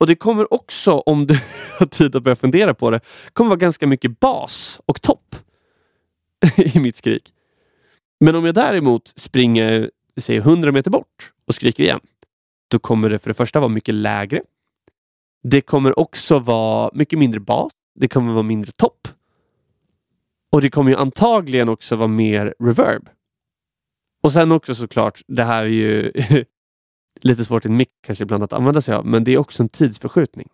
Och 0.00 0.06
det 0.06 0.16
kommer 0.16 0.54
också, 0.54 0.92
om 0.92 1.26
du 1.26 1.34
har 1.78 1.86
tid 1.86 2.16
att 2.16 2.22
börja 2.22 2.36
fundera 2.36 2.74
på 2.74 2.90
det, 2.90 3.00
kommer 3.32 3.48
vara 3.48 3.58
ganska 3.58 3.86
mycket 3.86 4.20
bas 4.20 4.80
och 4.86 5.02
topp 5.02 5.36
i 6.56 6.80
mitt 6.80 6.96
skrik. 6.96 7.32
Men 8.20 8.36
om 8.36 8.44
jag 8.44 8.54
däremot 8.54 9.12
springer 9.16 9.90
säg 10.20 10.36
100 10.36 10.72
meter 10.72 10.90
bort 10.90 11.32
och 11.46 11.54
skriker 11.54 11.84
igen, 11.84 12.00
då 12.68 12.78
kommer 12.78 13.10
det 13.10 13.18
för 13.18 13.30
det 13.30 13.34
första 13.34 13.60
vara 13.60 13.68
mycket 13.68 13.94
lägre. 13.94 14.42
Det 15.42 15.60
kommer 15.60 15.98
också 15.98 16.38
vara 16.38 16.90
mycket 16.94 17.18
mindre 17.18 17.40
bas. 17.40 17.72
Det 17.94 18.08
kommer 18.08 18.32
vara 18.32 18.42
mindre 18.42 18.72
topp. 18.72 19.08
Och 20.52 20.60
det 20.60 20.70
kommer 20.70 20.90
ju 20.90 20.96
antagligen 20.96 21.68
också 21.68 21.96
vara 21.96 22.08
mer 22.08 22.54
reverb. 22.58 23.08
Och 24.22 24.32
sen 24.32 24.52
också 24.52 24.74
såklart, 24.74 25.20
det 25.26 25.44
här 25.44 25.64
är 25.64 25.68
ju 25.68 26.12
lite 27.24 27.44
svårt 27.44 27.64
i 27.64 27.68
en 27.68 27.76
mick 27.76 27.90
kanske 28.00 28.24
ibland 28.24 28.42
att 28.42 28.52
använda 28.52 28.80
sig 28.80 28.94
av, 28.94 29.06
men 29.06 29.24
det 29.24 29.34
är 29.34 29.38
också 29.38 29.62
en 29.62 29.68
tidsförskjutning. 29.68 30.48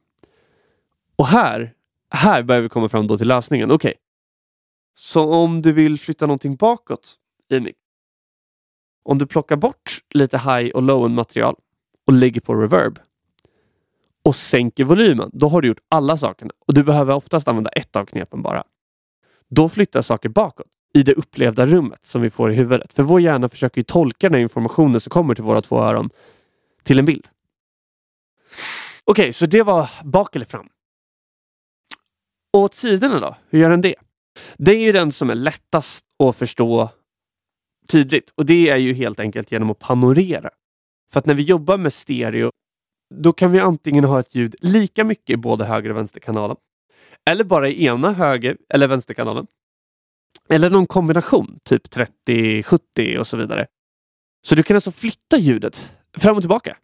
Och 1.17 1.27
här, 1.27 1.73
här 2.11 2.43
börjar 2.43 2.63
vi 2.63 2.69
komma 2.69 2.89
fram 2.89 3.07
då 3.07 3.19
till 3.19 3.29
lösningen. 3.29 3.71
Okej, 3.71 3.89
okay. 3.89 4.01
så 4.99 5.35
om 5.35 5.63
du 5.63 5.73
vill 5.73 5.99
flytta 5.99 6.27
någonting 6.27 6.57
bakåt 6.57 7.15
i 7.51 7.57
en 7.57 7.65
mick. 7.65 7.77
Om 9.03 9.19
du 9.19 9.27
plockar 9.27 9.57
bort 9.57 9.99
lite 10.15 10.39
high 10.39 10.71
och 10.71 10.83
low 10.83 11.11
material 11.11 11.57
och 12.07 12.13
lägger 12.13 12.41
på 12.41 12.55
reverb 12.55 12.99
och 14.25 14.37
sänker 14.37 14.85
volymen, 14.85 15.31
då 15.33 15.49
har 15.49 15.61
du 15.61 15.69
gjort 15.69 15.81
alla 15.89 16.19
sakerna. 16.19 16.51
Och 16.67 16.75
du 16.75 16.85
behöver 16.85 17.15
oftast 17.15 17.49
använda 17.49 17.71
ett 17.71 17.97
av 17.97 18.05
knepen 18.05 18.43
bara. 18.43 18.65
Då 19.49 19.69
flyttar 19.69 20.03
saker 20.03 20.29
bakåt 20.29 20.67
i 20.95 21.03
det 21.03 21.15
upplevda 21.15 21.67
rummet 21.67 22.07
som 22.07 22.23
vi 22.23 22.31
får 22.31 22.53
i 22.53 22.55
huvudet. 22.55 22.93
För 22.93 23.03
vår 23.03 23.21
hjärna 23.21 23.49
försöker 23.49 23.79
ju 23.79 23.85
tolka 23.85 24.29
den 24.29 24.41
informationen 24.41 25.01
som 25.01 25.11
kommer 25.11 25.35
till 25.35 25.45
våra 25.45 25.63
två 25.63 25.79
öron 25.79 26.11
till 26.87 26.99
en 26.99 27.05
bild. 27.05 27.29
Okej, 29.05 29.23
okay, 29.23 29.33
så 29.33 29.47
det 29.47 29.63
var 29.63 29.91
bak 30.05 30.37
eller 30.37 30.47
fram. 30.47 30.69
Och 32.53 32.73
tiderna 32.73 33.21
då? 33.21 33.37
Hur 33.49 33.59
gör 33.59 33.71
den 33.71 33.81
det? 33.81 33.95
Det 34.57 34.71
är 34.71 34.81
ju 34.81 34.93
den 34.93 35.13
som 35.13 35.31
är 35.31 35.35
lättast 35.35 36.05
att 36.23 36.37
förstå 36.37 36.91
tydligt 37.89 38.33
och 38.35 38.47
det 38.47 38.69
är 38.69 38.77
ju 38.77 38.93
helt 38.93 39.21
enkelt 39.21 39.53
genom 39.53 39.71
att 39.71 39.79
panorera. 39.79 40.51
För 41.13 41.19
att 41.19 41.27
när 41.27 41.35
vi 41.35 41.43
jobbar 41.43 41.79
med 41.79 41.93
stereo, 41.93 42.51
då 43.15 43.33
kan 43.33 43.53
vi 43.53 43.61
antingen 43.61 44.05
ha 44.05 44.21
ett 44.21 44.35
ljud 44.35 44.57
lika 44.61 45.05
mycket 45.05 45.31
i 45.31 45.37
både 45.37 45.65
höger 45.65 45.91
och 45.91 45.97
vänsterkanalen. 45.97 46.57
Eller 47.31 47.45
bara 47.45 47.69
i 47.69 47.85
ena 47.85 48.13
höger 48.13 48.57
eller 48.69 48.89
vänsterkanalen. 48.89 49.47
Eller 50.49 50.71
någon 50.71 50.87
kombination, 50.87 51.61
typ 51.63 51.89
30-70 52.27 53.17
och 53.19 53.27
så 53.27 53.37
vidare. 53.37 53.67
Så 54.47 54.55
du 54.55 54.63
kan 54.63 54.75
alltså 54.75 54.93
flytta 54.93 55.39
ljudet 55.39 55.89
fram 56.17 56.37
och 56.37 56.43
tillbaka. 56.43 56.77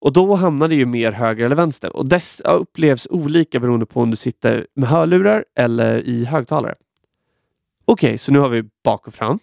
Och 0.00 0.12
då 0.12 0.34
hamnar 0.34 0.68
det 0.68 0.74
ju 0.74 0.86
mer 0.86 1.12
höger 1.12 1.44
eller 1.44 1.56
vänster 1.56 1.96
och 1.96 2.08
dess 2.08 2.40
upplevs 2.40 3.08
olika 3.10 3.60
beroende 3.60 3.86
på 3.86 4.00
om 4.00 4.10
du 4.10 4.16
sitter 4.16 4.66
med 4.74 4.88
hörlurar 4.88 5.44
eller 5.54 5.98
i 5.98 6.24
högtalare. 6.24 6.74
Okej, 7.84 8.08
okay, 8.08 8.18
så 8.18 8.32
nu 8.32 8.38
har 8.38 8.48
vi 8.48 8.62
bak 8.84 9.06
och 9.06 9.14
fram, 9.14 9.38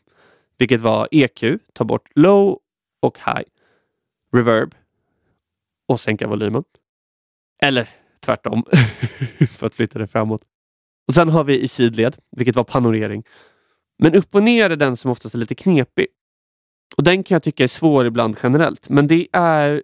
vilket 0.58 0.82
var 0.82 1.08
EQ, 1.12 1.44
ta 1.74 1.84
bort 1.84 2.10
low 2.16 2.60
och 3.00 3.18
high, 3.26 3.48
reverb 4.34 4.76
och 5.88 6.00
sänka 6.00 6.28
volymen. 6.28 6.64
Eller 7.62 7.90
tvärtom, 8.20 8.64
för 9.52 9.68
att 9.68 9.76
flytta 9.76 10.00
det 10.00 10.08
framåt. 10.08 10.42
Och 11.08 11.14
Sen 11.14 11.30
har 11.30 11.44
vi 11.44 11.60
i 11.60 11.68
sidled, 11.68 12.18
vilket 12.32 12.56
var 12.56 12.64
panorering. 12.64 13.24
Men 14.00 14.16
upp 14.16 14.36
och 14.36 14.44
ner 14.44 14.70
är 14.70 14.76
den 14.76 14.98
som 14.98 15.12
oftast 15.12 15.36
är 15.36 15.40
lite 15.40 15.56
knepig. 15.56 16.08
Och 16.96 17.04
Den 17.04 17.24
kan 17.24 17.36
jag 17.36 17.44
tycka 17.44 17.64
är 17.64 17.68
svår 17.68 18.06
ibland 18.06 18.38
generellt, 18.44 18.90
men 18.90 19.08
det 19.08 19.28
är 19.32 19.84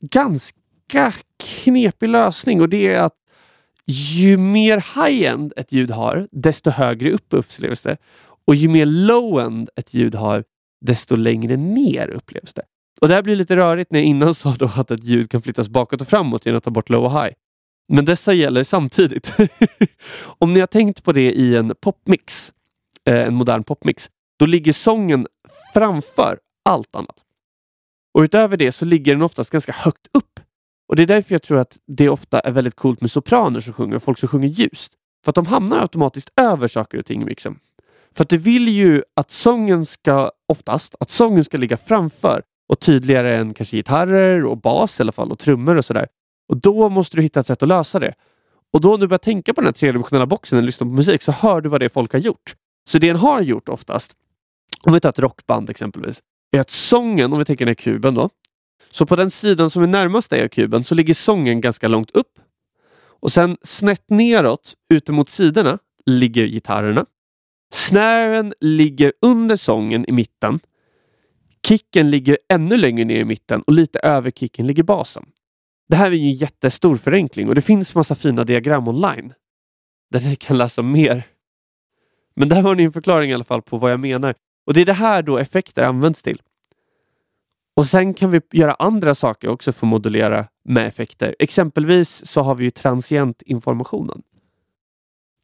ganska 0.00 1.12
knepig 1.44 2.08
lösning 2.08 2.60
och 2.60 2.68
det 2.68 2.86
är 2.86 3.00
att 3.00 3.14
ju 3.86 4.38
mer 4.38 4.76
high-end 4.76 5.52
ett 5.56 5.72
ljud 5.72 5.90
har, 5.90 6.28
desto 6.30 6.70
högre 6.70 7.12
upp 7.12 7.26
upplevs 7.30 7.82
det. 7.82 7.96
Och 8.46 8.54
ju 8.54 8.68
mer 8.68 8.86
low-end 8.86 9.68
ett 9.76 9.94
ljud 9.94 10.14
har, 10.14 10.44
desto 10.80 11.16
längre 11.16 11.56
ner 11.56 12.08
upplevs 12.08 12.54
det. 12.54 12.62
Och 13.00 13.08
Det 13.08 13.14
här 13.14 13.22
blir 13.22 13.36
lite 13.36 13.56
rörigt 13.56 13.90
när 13.92 13.98
jag 13.98 14.06
innan 14.06 14.34
sa 14.34 14.54
då 14.58 14.70
att 14.76 14.90
ett 14.90 15.04
ljud 15.04 15.30
kan 15.30 15.42
flyttas 15.42 15.68
bakåt 15.68 16.00
och 16.00 16.08
framåt 16.08 16.46
genom 16.46 16.58
att 16.58 16.64
ta 16.64 16.70
bort 16.70 16.90
low 16.90 17.04
och 17.04 17.22
high. 17.22 17.34
Men 17.88 18.04
dessa 18.04 18.32
gäller 18.32 18.64
samtidigt. 18.64 19.32
Om 20.38 20.54
ni 20.54 20.60
har 20.60 20.66
tänkt 20.66 21.04
på 21.04 21.12
det 21.12 21.32
i 21.32 21.56
en 21.56 21.74
popmix, 21.80 22.52
eh, 23.04 23.26
en 23.26 23.34
modern 23.34 23.62
popmix, 23.62 24.10
då 24.38 24.46
ligger 24.46 24.72
sången 24.72 25.26
framför 25.74 26.38
allt 26.64 26.94
annat. 26.94 27.24
Och 28.14 28.20
utöver 28.20 28.56
det 28.56 28.72
så 28.72 28.84
ligger 28.84 29.12
den 29.12 29.22
oftast 29.22 29.50
ganska 29.50 29.72
högt 29.72 30.06
upp. 30.12 30.40
Och 30.88 30.96
Det 30.96 31.02
är 31.02 31.06
därför 31.06 31.34
jag 31.34 31.42
tror 31.42 31.58
att 31.58 31.78
det 31.86 32.08
ofta 32.08 32.40
är 32.40 32.52
väldigt 32.52 32.76
coolt 32.76 33.00
med 33.00 33.10
sopraner 33.10 33.60
som 33.60 33.72
sjunger 33.72 33.96
och 33.96 34.02
folk 34.02 34.18
som 34.18 34.28
sjunger 34.28 34.48
ljust. 34.48 34.94
För 35.24 35.30
att 35.30 35.34
de 35.34 35.46
hamnar 35.46 35.80
automatiskt 35.80 36.30
över 36.40 36.68
saker 36.68 36.98
och 36.98 37.06
ting 37.06 37.22
i 37.22 37.24
mixen. 37.24 37.58
För 38.14 38.22
att 38.22 38.28
du 38.28 38.38
vill 38.38 38.68
ju 38.68 39.02
att 39.16 39.30
sången 39.30 39.86
ska, 39.86 40.30
oftast, 40.48 40.94
att 41.00 41.10
sången 41.10 41.44
ska 41.44 41.56
ligga 41.56 41.76
framför 41.76 42.42
och 42.68 42.80
tydligare 42.80 43.36
än 43.36 43.54
kanske 43.54 43.76
gitarrer 43.76 44.44
och 44.44 44.58
bas 44.58 45.00
i 45.00 45.02
alla 45.02 45.12
fall 45.12 45.32
och 45.32 45.38
trummor 45.38 45.76
och 45.76 45.84
sådär. 45.84 46.06
Och 46.48 46.56
Då 46.56 46.88
måste 46.88 47.16
du 47.16 47.22
hitta 47.22 47.40
ett 47.40 47.46
sätt 47.46 47.62
att 47.62 47.68
lösa 47.68 47.98
det. 47.98 48.14
Och 48.72 48.80
då 48.80 48.90
när 48.90 48.98
du 48.98 49.06
börjar 49.06 49.18
tänka 49.18 49.54
på 49.54 49.60
den 49.60 49.68
här 49.68 49.72
tredimensionella 49.72 50.26
boxen 50.26 50.58
och 50.58 50.64
lyssnar 50.64 50.86
på 50.86 50.92
musik 50.92 51.22
så 51.22 51.32
hör 51.32 51.60
du 51.60 51.68
vad 51.68 51.80
det 51.80 51.84
är 51.84 51.88
folk 51.88 52.12
har 52.12 52.20
gjort. 52.20 52.54
Så 52.88 52.98
det 52.98 53.08
en 53.08 53.16
har 53.16 53.40
gjort 53.40 53.68
oftast, 53.68 54.12
om 54.86 54.92
vi 54.92 55.00
tar 55.00 55.10
ett 55.10 55.18
rockband 55.18 55.70
exempelvis, 55.70 56.22
är 56.52 56.60
att 56.60 56.70
sången, 56.70 57.32
om 57.32 57.38
vi 57.38 57.44
tänker 57.44 57.64
den 57.64 57.70
här 57.70 57.74
kuben 57.74 58.14
då, 58.14 58.30
så 58.90 59.06
på 59.06 59.16
den 59.16 59.30
sidan 59.30 59.70
som 59.70 59.82
är 59.82 59.86
närmast 59.86 60.30
dig 60.30 60.44
av 60.44 60.48
kuben 60.48 60.84
så 60.84 60.94
ligger 60.94 61.14
sången 61.14 61.60
ganska 61.60 61.88
långt 61.88 62.10
upp. 62.10 62.38
Och 63.20 63.32
sen 63.32 63.56
snett 63.62 64.04
neråt, 64.10 64.74
ute 64.94 65.12
mot 65.12 65.30
sidorna, 65.30 65.78
ligger 66.06 66.46
gitarrerna. 66.46 67.06
Snären 67.72 68.54
ligger 68.60 69.12
under 69.22 69.56
sången 69.56 70.04
i 70.08 70.12
mitten. 70.12 70.60
Kicken 71.66 72.10
ligger 72.10 72.38
ännu 72.48 72.76
längre 72.76 73.04
ner 73.04 73.20
i 73.20 73.24
mitten 73.24 73.62
och 73.62 73.72
lite 73.72 73.98
över 73.98 74.30
kicken 74.30 74.66
ligger 74.66 74.82
basen. 74.82 75.24
Det 75.88 75.96
här 75.96 76.06
är 76.06 76.14
ju 76.14 76.28
en 76.28 76.34
jättestor 76.34 76.96
förenkling 76.96 77.48
och 77.48 77.54
det 77.54 77.62
finns 77.62 77.94
massa 77.94 78.14
fina 78.14 78.44
diagram 78.44 78.88
online 78.88 79.32
där 80.10 80.20
ni 80.20 80.36
kan 80.36 80.58
läsa 80.58 80.82
mer. 80.82 81.26
Men 82.36 82.48
där 82.48 82.62
har 82.62 82.74
ni 82.74 82.82
en 82.82 82.92
förklaring 82.92 83.30
i 83.30 83.34
alla 83.34 83.44
fall 83.44 83.62
på 83.62 83.78
vad 83.78 83.92
jag 83.92 84.00
menar. 84.00 84.34
Och 84.64 84.74
det 84.74 84.80
är 84.80 84.86
det 84.86 84.92
här 84.92 85.22
då 85.22 85.38
effekter 85.38 85.82
används 85.82 86.22
till. 86.22 86.42
Och 87.76 87.86
sen 87.86 88.14
kan 88.14 88.30
vi 88.30 88.40
göra 88.52 88.74
andra 88.74 89.14
saker 89.14 89.48
också 89.48 89.72
för 89.72 89.86
att 89.86 89.90
modulera 89.90 90.46
med 90.64 90.86
effekter. 90.86 91.36
Exempelvis 91.38 92.26
så 92.26 92.42
har 92.42 92.54
vi 92.54 92.64
ju 92.64 92.70
transientinformationen. 92.70 94.22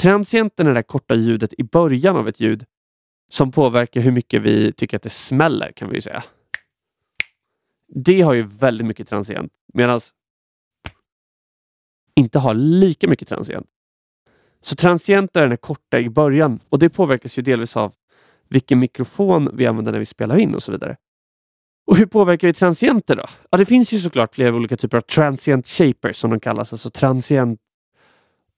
Transienten 0.01 0.67
är 0.67 0.75
det 0.75 0.83
korta 0.83 1.15
ljudet 1.15 1.55
i 1.59 1.63
början 1.63 2.17
av 2.17 2.29
ett 2.29 2.41
ljud 2.41 2.65
som 3.31 3.53
påverkar 3.53 4.01
hur 4.01 4.13
mycket 4.13 4.43
vi 4.43 4.73
tycker 4.73 4.97
att 4.97 5.03
det 5.03 5.11
smäller 5.11 5.73
kan 5.73 5.89
vi 5.89 5.95
ju 5.95 6.01
säga. 6.01 6.25
Det 7.89 8.23
har 8.23 8.33
ju 8.33 8.43
väldigt 8.43 8.87
mycket 8.87 9.09
transient 9.09 9.53
medan 9.75 10.01
inte 12.15 12.39
har 12.39 12.55
lika 12.55 13.09
mycket 13.09 13.29
transient. 13.29 13.67
Så 14.61 14.77
transient 14.77 15.37
är 15.37 15.47
den 15.47 15.57
korta 15.57 16.01
i 16.01 16.11
början 16.11 16.61
och 16.69 16.79
det 16.79 16.89
påverkas 16.89 17.39
ju 17.39 17.43
delvis 17.43 17.77
av 17.77 17.95
vilken 18.51 18.79
mikrofon 18.79 19.51
vi 19.53 19.67
använder 19.67 19.93
när 19.93 19.99
vi 19.99 20.07
spelar 20.07 20.39
in 20.39 20.55
och 20.55 20.63
så 20.63 20.73
vidare. 20.73 20.97
Och 21.87 21.97
hur 21.97 22.07
påverkar 22.07 22.49
vi 22.49 22.55
transienter 22.55 23.17
då? 23.17 23.25
Ja, 23.51 23.59
det 23.59 23.67
finns 23.67 23.93
ju 23.93 23.99
såklart 23.99 24.35
flera 24.35 24.55
olika 24.55 24.77
typer 24.77 24.97
av 24.97 25.01
transient 25.01 25.69
shapers 25.69 26.17
som 26.17 26.31
de 26.31 26.41
kallas, 26.41 26.73
alltså 26.73 26.91
transient 26.91 27.61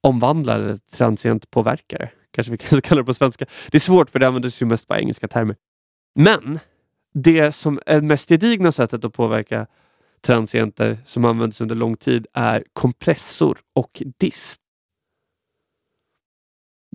omvandlare 0.01 0.63
eller 0.63 0.77
transient 0.77 1.51
påverkare. 1.51 2.09
Kanske 2.31 2.51
vi 2.51 2.57
kan 2.69 2.81
kalla 2.81 3.01
det 3.01 3.05
på 3.05 3.13
svenska. 3.13 3.45
Det 3.71 3.77
är 3.77 3.79
svårt 3.79 4.09
för 4.09 4.19
det 4.19 4.27
används 4.27 4.61
ju 4.61 4.65
mest 4.65 4.87
på 4.87 4.95
engelska 4.95 5.27
termer. 5.27 5.55
Men 6.15 6.59
det 7.13 7.51
som 7.51 7.79
är 7.85 8.01
mest 8.01 8.29
gedigna 8.29 8.71
sättet 8.71 9.05
att 9.05 9.13
påverka 9.13 9.67
transienter 10.21 10.97
som 11.05 11.25
används 11.25 11.61
under 11.61 11.75
lång 11.75 11.97
tid 11.97 12.27
är 12.33 12.63
kompressor 12.73 13.57
och 13.73 14.03
dist. 14.17 14.62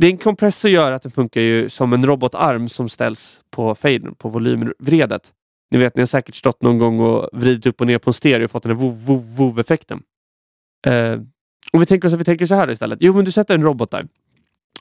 Din 0.01 0.19
kompressor 0.19 0.71
gör 0.71 0.93
att 0.93 1.03
den 1.03 1.13
funkar 1.13 1.41
ju 1.41 1.69
som 1.69 1.93
en 1.93 2.07
robotarm 2.07 2.69
som 2.69 2.89
ställs 2.89 3.41
på 3.51 3.75
fadern, 3.75 4.15
på 4.15 4.29
volymvredet. 4.29 5.33
Ni 5.71 5.79
vet, 5.79 5.97
ni 5.97 6.03
har 6.03 6.07
säkert 6.07 6.35
stått 6.35 6.63
någon 6.63 6.79
gång 6.79 7.01
och 7.01 7.29
vridit 7.33 7.67
upp 7.67 7.81
och 7.81 7.87
ner 7.87 7.99
på 7.99 8.11
en 8.11 8.15
stereo 8.15 8.45
och 8.45 8.51
fått 8.51 8.63
den 8.63 8.73
här 8.73 8.79
vov-vov-effekten. 8.79 10.03
Uh, 10.87 10.95
eh, 10.95 11.21
och 11.73 11.83
vi 11.83 11.87
tänker, 11.87 12.17
vi 12.17 12.25
tänker 12.25 12.47
så 12.47 12.55
här 12.55 12.71
istället. 12.71 12.99
Jo, 13.03 13.15
men 13.15 13.25
du 13.25 13.33
sätter 13.33 13.55
en 13.55 13.63
robot 13.63 13.91
där 13.91 14.07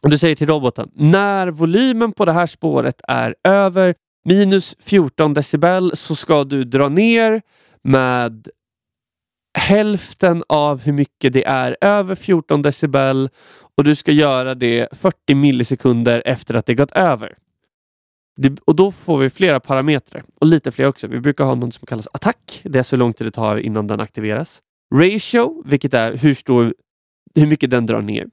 och 0.01 0.09
du 0.09 0.17
säger 0.17 0.35
till 0.35 0.47
roboten, 0.47 0.91
när 0.93 1.47
volymen 1.47 2.11
på 2.11 2.25
det 2.25 2.31
här 2.31 2.47
spåret 2.47 3.01
är 3.07 3.35
över 3.43 3.95
minus 4.25 4.75
14 4.79 5.33
decibel 5.33 5.91
så 5.95 6.15
ska 6.15 6.43
du 6.43 6.63
dra 6.63 6.89
ner 6.89 7.41
med 7.83 8.47
hälften 9.57 10.43
av 10.49 10.81
hur 10.81 10.93
mycket 10.93 11.33
det 11.33 11.45
är 11.45 11.77
över 11.81 12.15
14 12.15 12.61
decibel 12.61 13.29
och 13.77 13.83
du 13.83 13.95
ska 13.95 14.11
göra 14.11 14.55
det 14.55 14.87
40 14.91 15.35
millisekunder 15.35 16.23
efter 16.25 16.55
att 16.55 16.65
det 16.65 16.75
gått 16.75 16.91
över. 16.91 17.37
Det, 18.37 18.59
och 18.65 18.75
Då 18.75 18.91
får 18.91 19.17
vi 19.17 19.29
flera 19.29 19.59
parametrar 19.59 20.23
och 20.35 20.47
lite 20.47 20.71
fler 20.71 20.87
också. 20.87 21.07
Vi 21.07 21.19
brukar 21.19 21.43
ha 21.43 21.55
något 21.55 21.73
som 21.73 21.85
kallas 21.85 22.07
attack. 22.13 22.61
Det 22.63 22.79
är 22.79 22.83
så 22.83 22.95
lång 22.95 23.13
tid 23.13 23.27
det 23.27 23.31
tar 23.31 23.57
innan 23.57 23.87
den 23.87 23.99
aktiveras. 23.99 24.61
ratio, 24.95 25.63
vilket 25.65 25.93
är 25.93 26.17
hur, 26.17 26.33
stor, 26.33 26.73
hur 27.35 27.47
mycket 27.47 27.69
den 27.69 27.85
drar 27.85 28.01
ner. 28.01 28.27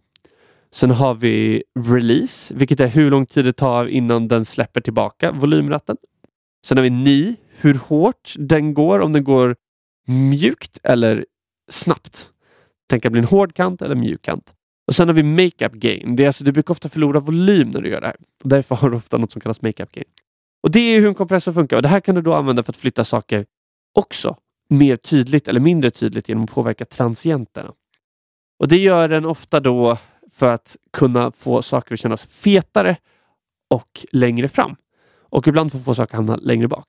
Sen 0.72 0.90
har 0.90 1.14
vi 1.14 1.64
release, 1.78 2.54
vilket 2.54 2.80
är 2.80 2.88
hur 2.88 3.10
lång 3.10 3.26
tid 3.26 3.44
det 3.44 3.52
tar 3.52 3.86
innan 3.86 4.28
den 4.28 4.44
släpper 4.44 4.80
tillbaka 4.80 5.32
volymratten. 5.32 5.96
Sen 6.66 6.78
har 6.78 6.82
vi 6.82 6.90
ni, 6.90 7.36
hur 7.60 7.74
hårt 7.74 8.34
den 8.38 8.74
går, 8.74 9.00
om 9.00 9.12
den 9.12 9.24
går 9.24 9.56
mjukt 10.06 10.80
eller 10.82 11.26
snabbt. 11.70 12.30
Tänk 12.88 13.06
att 13.06 13.12
bli 13.12 13.18
en 13.18 13.26
hård 13.26 13.54
kant 13.54 13.82
eller 13.82 13.94
mjuk 13.94 14.22
kant. 14.22 14.53
Och 14.86 14.94
Sen 14.94 15.08
har 15.08 15.14
vi 15.14 15.22
makeup 15.22 15.72
gain. 15.72 16.16
Det 16.16 16.22
är 16.22 16.26
alltså, 16.26 16.44
du 16.44 16.52
brukar 16.52 16.74
ofta 16.74 16.88
förlora 16.88 17.20
volym 17.20 17.70
när 17.70 17.80
du 17.80 17.88
gör 17.88 18.00
det 18.00 18.06
här. 18.06 18.16
Därför 18.44 18.74
har 18.74 18.90
du 18.90 18.96
ofta 18.96 19.18
något 19.18 19.32
som 19.32 19.40
kallas 19.40 19.62
makeup 19.62 19.92
gain. 19.92 20.08
Och 20.62 20.70
Det 20.70 20.80
är 20.80 21.00
hur 21.00 21.08
en 21.08 21.14
kompressor 21.14 21.52
funkar 21.52 21.76
och 21.76 21.82
det 21.82 21.88
här 21.88 22.00
kan 22.00 22.14
du 22.14 22.22
då 22.22 22.34
använda 22.34 22.62
för 22.62 22.72
att 22.72 22.76
flytta 22.76 23.04
saker 23.04 23.46
också 23.94 24.36
mer 24.68 24.96
tydligt 24.96 25.48
eller 25.48 25.60
mindre 25.60 25.90
tydligt 25.90 26.28
genom 26.28 26.44
att 26.44 26.50
påverka 26.50 26.84
transienterna. 26.84 27.72
Och 28.58 28.68
Det 28.68 28.78
gör 28.78 29.08
den 29.08 29.24
ofta 29.24 29.60
då 29.60 29.98
för 30.30 30.54
att 30.54 30.76
kunna 30.92 31.32
få 31.32 31.62
saker 31.62 31.94
att 31.94 32.00
kännas 32.00 32.26
fetare 32.26 32.96
och 33.70 34.06
längre 34.12 34.48
fram. 34.48 34.76
Och 35.34 35.48
ibland 35.48 35.72
får 35.72 35.78
få 35.78 35.94
saker 35.94 36.14
att 36.14 36.16
hamna 36.16 36.36
längre 36.36 36.68
bak. 36.68 36.86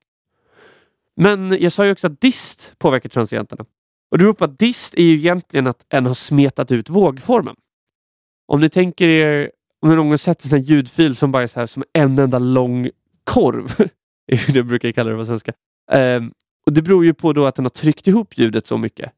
Men 1.15 1.57
jag 1.59 1.71
sa 1.71 1.85
ju 1.85 1.91
också 1.91 2.07
att 2.07 2.21
dist 2.21 2.73
påverkar 2.77 3.09
transienterna. 3.09 3.65
Och 4.11 4.17
det 4.17 4.23
beror 4.23 4.33
på 4.33 4.45
att 4.45 4.59
dist 4.59 4.93
är 4.93 5.03
ju 5.03 5.15
egentligen 5.15 5.67
att 5.67 5.85
en 5.89 6.05
har 6.05 6.13
smetat 6.13 6.71
ut 6.71 6.89
vågformen. 6.89 7.55
Om 8.45 8.61
ni 8.61 8.69
tänker 8.69 9.07
er, 9.07 9.51
om 9.81 9.89
ni 9.89 9.95
någon 9.95 10.09
gång 10.09 10.17
sett 10.17 10.43
en 10.43 10.49
sån 10.49 10.59
här 10.59 10.65
ljudfil 10.65 11.15
som 11.15 11.31
bara 11.31 11.43
är 11.43 11.47
så 11.47 11.59
här 11.59 11.67
som 11.67 11.83
en 11.93 12.19
enda 12.19 12.39
lång 12.39 12.89
korv. 13.23 13.89
det 14.53 14.63
brukar 14.63 14.87
jag 14.87 14.95
kalla 14.95 15.11
det 15.11 15.17
på 15.17 15.25
svenska. 15.25 15.53
Um, 15.91 16.33
och 16.65 16.73
Det 16.73 16.81
beror 16.81 17.05
ju 17.05 17.13
på 17.13 17.33
då 17.33 17.45
att 17.45 17.55
den 17.55 17.65
har 17.65 17.69
tryckt 17.69 18.07
ihop 18.07 18.37
ljudet 18.37 18.67
så 18.67 18.77
mycket. 18.77 19.11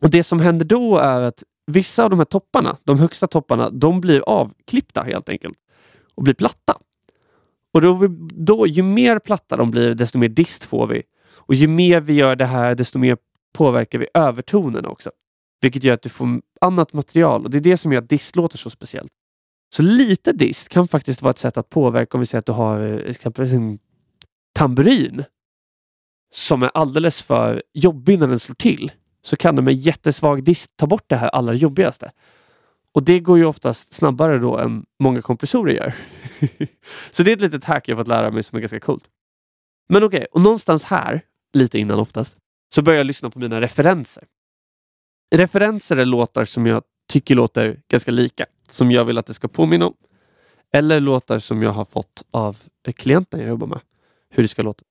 Och 0.00 0.10
Det 0.10 0.24
som 0.24 0.40
händer 0.40 0.64
då 0.64 0.96
är 0.96 1.20
att 1.20 1.44
vissa 1.66 2.04
av 2.04 2.10
de 2.10 2.18
här 2.18 2.24
topparna, 2.24 2.76
de 2.84 2.98
högsta 2.98 3.26
topparna, 3.26 3.70
de 3.70 4.00
blir 4.00 4.20
avklippta 4.20 5.02
helt 5.02 5.28
enkelt 5.28 5.58
och 6.14 6.22
blir 6.22 6.34
platta. 6.34 6.78
Och 7.74 7.80
då, 7.80 8.06
då, 8.32 8.66
ju 8.66 8.82
mer 8.82 9.18
platta 9.18 9.56
de 9.56 9.70
blir, 9.70 9.94
desto 9.94 10.18
mer 10.18 10.28
dist 10.28 10.64
får 10.64 10.86
vi. 10.86 11.02
Och 11.34 11.54
ju 11.54 11.68
mer 11.68 12.00
vi 12.00 12.12
gör 12.12 12.36
det 12.36 12.46
här, 12.46 12.74
desto 12.74 12.98
mer 12.98 13.16
påverkar 13.54 13.98
vi 13.98 14.06
övertonerna 14.14 14.88
också. 14.88 15.10
Vilket 15.60 15.84
gör 15.84 15.94
att 15.94 16.02
du 16.02 16.08
får 16.08 16.40
annat 16.60 16.92
material 16.92 17.44
och 17.44 17.50
det 17.50 17.58
är 17.58 17.62
det 17.62 17.76
som 17.76 17.92
gör 17.92 18.02
att 18.02 18.08
dist 18.08 18.36
låter 18.36 18.58
så 18.58 18.70
speciellt. 18.70 19.12
Så 19.74 19.82
lite 19.82 20.32
dist 20.32 20.68
kan 20.68 20.88
faktiskt 20.88 21.22
vara 21.22 21.30
ett 21.30 21.38
sätt 21.38 21.56
att 21.56 21.70
påverka 21.70 22.16
om 22.16 22.20
vi 22.20 22.26
säger 22.26 22.38
att 22.38 22.46
du 22.46 22.52
har 22.52 22.80
eh, 22.80 23.10
exempelvis 23.10 23.52
en 23.52 23.78
tamburin 24.54 25.24
som 26.34 26.62
är 26.62 26.70
alldeles 26.74 27.22
för 27.22 27.62
jobbig 27.74 28.18
när 28.18 28.26
den 28.26 28.38
slår 28.38 28.54
till. 28.54 28.92
Så 29.22 29.36
kan 29.36 29.56
du 29.56 29.62
med 29.62 29.74
jättesvag 29.74 30.44
dist 30.44 30.70
ta 30.76 30.86
bort 30.86 31.04
det 31.06 31.16
här 31.16 31.28
allra 31.28 31.54
jobbigaste. 31.54 32.10
Och 32.92 33.02
det 33.02 33.20
går 33.20 33.38
ju 33.38 33.44
oftast 33.44 33.94
snabbare 33.94 34.38
då 34.38 34.58
än 34.58 34.86
många 35.02 35.22
kompressorer 35.22 35.74
gör. 35.74 35.94
så 37.10 37.22
det 37.22 37.30
är 37.30 37.36
ett 37.36 37.40
litet 37.40 37.64
hack 37.64 37.88
jag 37.88 37.98
fått 37.98 38.08
lära 38.08 38.30
mig 38.30 38.42
som 38.42 38.56
är 38.56 38.60
ganska 38.60 38.80
coolt. 38.80 39.04
Men 39.88 40.04
okej, 40.04 40.16
okay, 40.16 40.26
och 40.32 40.40
någonstans 40.40 40.84
här, 40.84 41.22
lite 41.52 41.78
innan 41.78 41.98
oftast, 41.98 42.36
så 42.74 42.82
börjar 42.82 42.98
jag 42.98 43.06
lyssna 43.06 43.30
på 43.30 43.38
mina 43.38 43.60
referenser. 43.60 44.24
Referenser 45.30 45.96
är 45.96 46.04
låtar 46.04 46.44
som 46.44 46.66
jag 46.66 46.82
tycker 47.08 47.34
låter 47.34 47.80
ganska 47.90 48.10
lika, 48.10 48.46
som 48.68 48.90
jag 48.90 49.04
vill 49.04 49.18
att 49.18 49.26
det 49.26 49.34
ska 49.34 49.48
påminna 49.48 49.86
om. 49.86 49.94
Eller 50.72 51.00
låtar 51.00 51.38
som 51.38 51.62
jag 51.62 51.72
har 51.72 51.84
fått 51.84 52.22
av 52.30 52.56
klienten 52.96 53.40
jag 53.40 53.48
jobbar 53.48 53.66
med, 53.66 53.80
hur 54.30 54.42
det 54.42 54.48
ska 54.48 54.62
låta. 54.62 54.84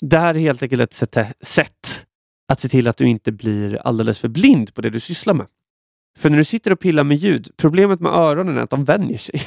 Det 0.00 0.18
här 0.18 0.34
är 0.34 0.38
helt 0.38 0.62
enkelt 0.62 0.82
ett 0.82 0.94
sätt 1.40 2.06
att 2.48 2.60
se 2.60 2.68
till 2.68 2.88
att 2.88 2.96
du 2.96 3.08
inte 3.08 3.32
blir 3.32 3.76
alldeles 3.76 4.18
för 4.18 4.28
blind 4.28 4.74
på 4.74 4.80
det 4.80 4.90
du 4.90 5.00
sysslar 5.00 5.34
med. 5.34 5.46
För 6.18 6.30
när 6.30 6.36
du 6.36 6.44
sitter 6.44 6.72
och 6.72 6.80
pillar 6.80 7.04
med 7.04 7.16
ljud, 7.16 7.50
problemet 7.56 8.00
med 8.00 8.12
öronen 8.12 8.58
är 8.58 8.60
att 8.60 8.70
de 8.70 8.84
vänjer 8.84 9.18
sig. 9.18 9.42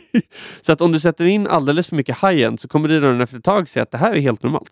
så 0.62 0.72
att 0.72 0.80
om 0.80 0.92
du 0.92 1.00
sätter 1.00 1.24
in 1.24 1.46
alldeles 1.46 1.86
för 1.88 1.96
mycket 1.96 2.18
high-end 2.22 2.60
så 2.60 2.68
kommer 2.68 2.88
dina 2.88 3.22
efter 3.22 3.38
ett 3.38 3.44
tag 3.44 3.68
säga 3.68 3.82
att 3.82 3.90
det 3.90 3.98
här 3.98 4.14
är 4.14 4.20
helt 4.20 4.42
normalt. 4.42 4.70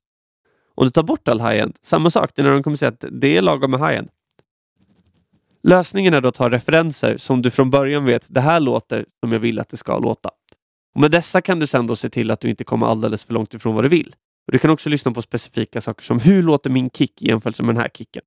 Om 0.74 0.86
du 0.86 0.90
tar 0.90 1.02
bort 1.02 1.28
all 1.28 1.40
high-end, 1.40 1.76
samma 1.82 2.10
sak. 2.10 2.30
dina 2.34 2.48
öron 2.48 2.58
de 2.58 2.62
kommer 2.62 2.76
säga 2.76 2.88
att 2.88 3.04
det 3.10 3.36
är 3.36 3.42
lagom 3.42 3.70
med 3.70 3.80
high-end. 3.80 4.08
Lösningen 5.68 6.14
är 6.14 6.20
då 6.20 6.28
att 6.28 6.36
ha 6.36 6.50
referenser 6.50 7.16
som 7.16 7.42
du 7.42 7.50
från 7.50 7.70
början 7.70 8.04
vet, 8.04 8.26
det 8.34 8.40
här 8.40 8.60
låter 8.60 9.06
som 9.20 9.32
jag 9.32 9.40
vill 9.40 9.60
att 9.60 9.68
det 9.68 9.76
ska 9.76 9.98
låta. 9.98 10.30
Och 10.94 11.00
med 11.00 11.10
dessa 11.10 11.40
kan 11.40 11.58
du 11.58 11.66
sen 11.66 11.86
då 11.86 11.96
se 11.96 12.08
till 12.08 12.30
att 12.30 12.40
du 12.40 12.50
inte 12.50 12.64
kommer 12.64 12.86
alldeles 12.86 13.24
för 13.24 13.34
långt 13.34 13.54
ifrån 13.54 13.74
vad 13.74 13.84
du 13.84 13.88
vill. 13.88 14.14
Och 14.46 14.52
Du 14.52 14.58
kan 14.58 14.70
också 14.70 14.90
lyssna 14.90 15.12
på 15.12 15.22
specifika 15.22 15.80
saker 15.80 16.04
som 16.04 16.20
hur 16.20 16.42
låter 16.42 16.70
min 16.70 16.90
kick 16.90 17.22
jämfört 17.22 17.60
med 17.60 17.74
den 17.74 17.82
här 17.82 17.88
kicken? 17.88 18.22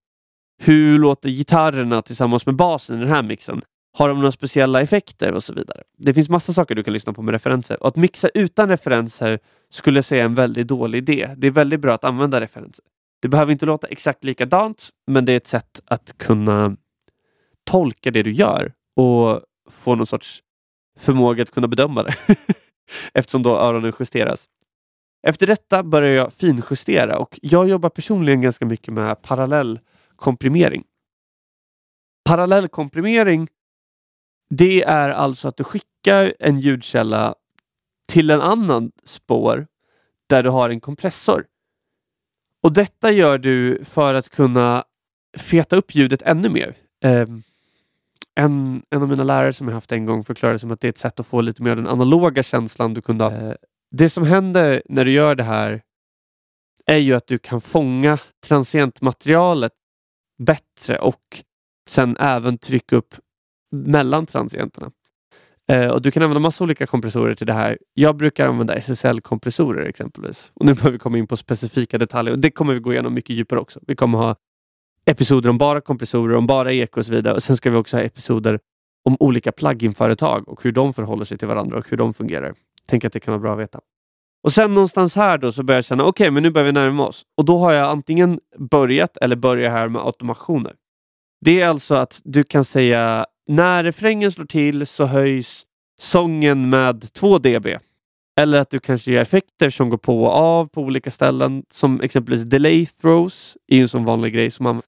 Hur 0.62 1.00
låter 1.00 1.30
gitarrerna 1.30 2.02
tillsammans 2.02 2.46
med 2.46 2.56
basen 2.56 2.98
i 2.98 3.00
den 3.00 3.10
här 3.10 3.24
mixen? 3.24 3.62
Har 3.98 4.10
de 4.10 4.18
några 4.18 4.32
speciella 4.32 4.82
effekter 4.82 5.34
och 5.34 5.44
så 5.44 5.54
vidare? 5.54 5.84
Det 5.98 6.14
finns 6.14 6.30
massa 6.30 6.54
saker 6.54 6.76
du 6.76 6.84
kan 6.84 6.94
lyssna 6.94 7.14
på 7.14 7.22
med 7.22 7.32
referenser. 7.32 7.82
Och 7.84 7.88
att 7.88 7.96
mixa 7.96 8.30
utan 8.34 8.70
referenser 8.70 9.40
skulle 9.72 9.98
jag 9.98 10.06
säga 10.06 10.22
är 10.22 10.26
en 10.26 10.36
väldigt 10.36 10.68
dålig 10.68 10.98
idé. 10.98 11.30
Det 11.38 11.48
är 11.48 11.52
väldigt 11.52 11.80
bra 11.80 11.94
att 11.94 12.04
använda 12.04 12.42
referenser. 12.42 12.86
Det 13.22 13.28
behöver 13.28 13.52
inte 13.52 13.66
låta 13.66 13.88
exakt 13.88 14.24
likadant, 14.24 14.90
men 15.08 15.26
det 15.26 15.34
är 15.34 15.38
ett 15.38 15.48
sätt 15.48 15.82
att 15.86 16.18
kunna 16.18 16.76
tolka 17.70 18.12
det 18.12 18.24
du 18.24 18.32
gör 18.32 18.74
och 18.96 19.42
få 19.70 19.96
någon 19.96 20.08
sorts 20.08 20.44
förmåga 21.00 21.44
att 21.44 21.52
kunna 21.52 21.68
bedöma 21.68 22.04
det. 22.04 22.16
Eftersom 23.14 23.44
då 23.44 23.58
öronen 23.58 23.94
justeras. 24.00 24.50
Efter 25.28 25.48
detta 25.48 25.84
börjar 25.84 26.16
jag 26.16 26.34
finjustera 26.34 27.18
och 27.18 27.40
jag 27.42 27.70
jobbar 27.70 27.90
personligen 27.90 28.42
ganska 28.42 28.66
mycket 28.66 28.94
med 28.94 29.22
parallell 29.22 29.80
komprimering. 30.16 30.84
Parallellkomprimering 32.26 33.48
det 34.50 34.84
är 34.84 35.10
alltså 35.10 35.48
att 35.48 35.58
du 35.58 35.64
skickar 35.64 36.34
en 36.40 36.60
ljudkälla 36.60 37.36
till 38.08 38.30
en 38.30 38.42
annan 38.42 38.92
spår 39.04 39.68
där 40.30 40.44
du 40.44 40.50
har 40.50 40.70
en 40.70 40.80
kompressor. 40.80 41.46
Och 42.64 42.74
Detta 42.74 43.12
gör 43.12 43.38
du 43.38 43.86
för 43.86 44.14
att 44.14 44.30
kunna 44.30 44.84
feta 45.38 45.76
upp 45.76 45.96
ljudet 45.96 46.22
ännu 46.22 46.50
mer. 46.50 46.76
Um, 47.06 47.44
en, 48.36 48.84
en 48.90 49.02
av 49.02 49.10
mina 49.10 49.24
lärare 49.24 49.54
som 49.54 49.68
jag 49.68 49.74
haft 49.74 49.92
en 49.92 50.06
gång 50.06 50.24
förklarade 50.24 50.60
som 50.60 50.72
att 50.72 50.82
det 50.82 50.88
är 50.88 50.90
ett 50.90 50.98
sätt 50.98 51.20
att 51.20 51.28
få 51.28 51.42
lite 51.42 51.64
mer 51.64 51.72
av 51.72 51.78
den 51.78 51.88
analoga 51.88 52.44
känslan 52.44 52.94
du 52.94 53.02
kunde 53.02 53.24
ha. 53.24 53.32
Uh, 53.32 53.54
det 53.92 54.10
som 54.10 54.24
händer 54.24 54.82
när 54.86 55.06
du 55.06 55.12
gör 55.12 55.36
det 55.36 55.44
här 55.44 55.82
är 56.86 56.98
ju 56.98 57.14
att 57.14 57.28
du 57.28 57.38
kan 57.38 57.62
fånga 57.62 58.18
transientmaterialet 58.48 59.72
bättre 60.44 61.00
och 61.00 61.22
sen 61.90 62.18
även 62.18 62.58
trycka 62.58 62.96
upp 62.96 63.16
mellan 63.72 64.26
transienterna. 64.26 64.92
Uh, 65.72 65.88
och 65.88 66.02
Du 66.02 66.12
kan 66.12 66.24
använda 66.24 66.40
massa 66.40 66.64
olika 66.64 66.88
kompressorer 66.88 67.36
till 67.36 67.48
det 67.48 67.54
här. 67.54 67.78
Jag 67.94 68.16
brukar 68.16 68.48
använda 68.48 68.76
SSL-kompressorer 68.76 69.86
exempelvis. 69.86 70.52
Och 70.54 70.66
Nu 70.66 70.74
behöver 70.74 70.92
vi 70.92 71.00
komma 71.00 71.18
in 71.18 71.28
på 71.28 71.38
specifika 71.38 71.98
detaljer 71.98 72.34
och 72.34 72.40
det 72.40 72.52
kommer 72.52 72.74
vi 72.74 72.80
gå 72.80 72.94
igenom 72.94 73.14
mycket 73.14 73.36
djupare 73.36 73.60
också. 73.60 73.80
Vi 73.88 73.96
kommer 73.96 74.18
ha 74.18 74.36
episoder 75.10 75.50
om 75.50 75.58
bara 75.58 75.82
kompressorer, 75.82 76.36
om 76.36 76.48
bara 76.48 76.74
eko 76.74 77.00
och 77.00 77.06
så 77.06 77.12
vidare. 77.12 77.34
Och 77.34 77.44
Sen 77.44 77.58
ska 77.58 77.70
vi 77.70 77.78
också 77.78 77.98
ha 77.98 78.04
episoder 78.04 78.60
om 79.06 79.18
olika 79.20 79.52
plugin-företag 79.52 80.50
och 80.50 80.64
hur 80.64 80.72
de 80.72 80.94
förhåller 80.94 81.26
sig 81.26 81.38
till 81.38 81.48
varandra 81.48 81.78
och 81.78 81.90
hur 81.90 81.98
de 81.98 82.14
fungerar. 82.14 82.54
Tänk 82.88 83.06
att 83.06 83.14
det 83.14 83.20
kan 83.20 83.32
vara 83.32 83.42
bra 83.42 83.54
att 83.54 83.60
veta. 83.60 83.80
Och 84.44 84.52
sen 84.52 84.74
någonstans 84.74 85.16
här 85.16 85.38
då 85.38 85.52
så 85.52 85.64
börjar 85.64 85.78
jag 85.78 85.86
känna, 85.86 86.04
okej, 86.04 86.24
okay, 86.26 86.32
men 86.32 86.44
nu 86.44 86.52
börjar 86.52 86.66
vi 86.66 86.72
närma 86.72 87.08
oss. 87.08 87.24
Och 87.38 87.46
då 87.46 87.58
har 87.58 87.74
jag 87.74 87.90
antingen 87.90 88.40
börjat 88.58 89.18
eller 89.18 89.36
börjar 89.36 89.72
här 89.72 89.88
med 89.88 90.02
automationer. 90.02 90.74
Det 91.46 91.62
är 91.62 91.68
alltså 91.68 91.96
att 91.96 92.22
du 92.24 92.44
kan 92.44 92.66
säga 92.66 93.26
när 93.48 93.84
refrängen 93.84 94.32
slår 94.32 94.46
till 94.46 94.88
så 94.88 95.06
höjs 95.06 95.64
sången 96.02 96.70
med 96.70 97.14
2 97.14 97.38
dB. 97.38 97.68
Eller 98.40 98.60
att 98.60 98.70
du 98.70 98.80
kanske 98.80 99.12
gör 99.12 99.22
effekter 99.22 99.70
som 99.70 99.90
går 99.90 99.98
på 99.98 100.24
och 100.24 100.32
av 100.32 100.66
på 100.66 100.82
olika 100.82 101.12
ställen. 101.12 101.64
Som 101.70 102.02
exempelvis 102.02 102.42
delay 102.42 102.86
throws 102.86 103.58
är 103.68 103.76
ju 103.76 103.82
en 103.82 103.90
sån 103.90 104.06
vanlig 104.06 104.34
grej 104.34 104.52
som 104.52 104.64
man 104.64 104.82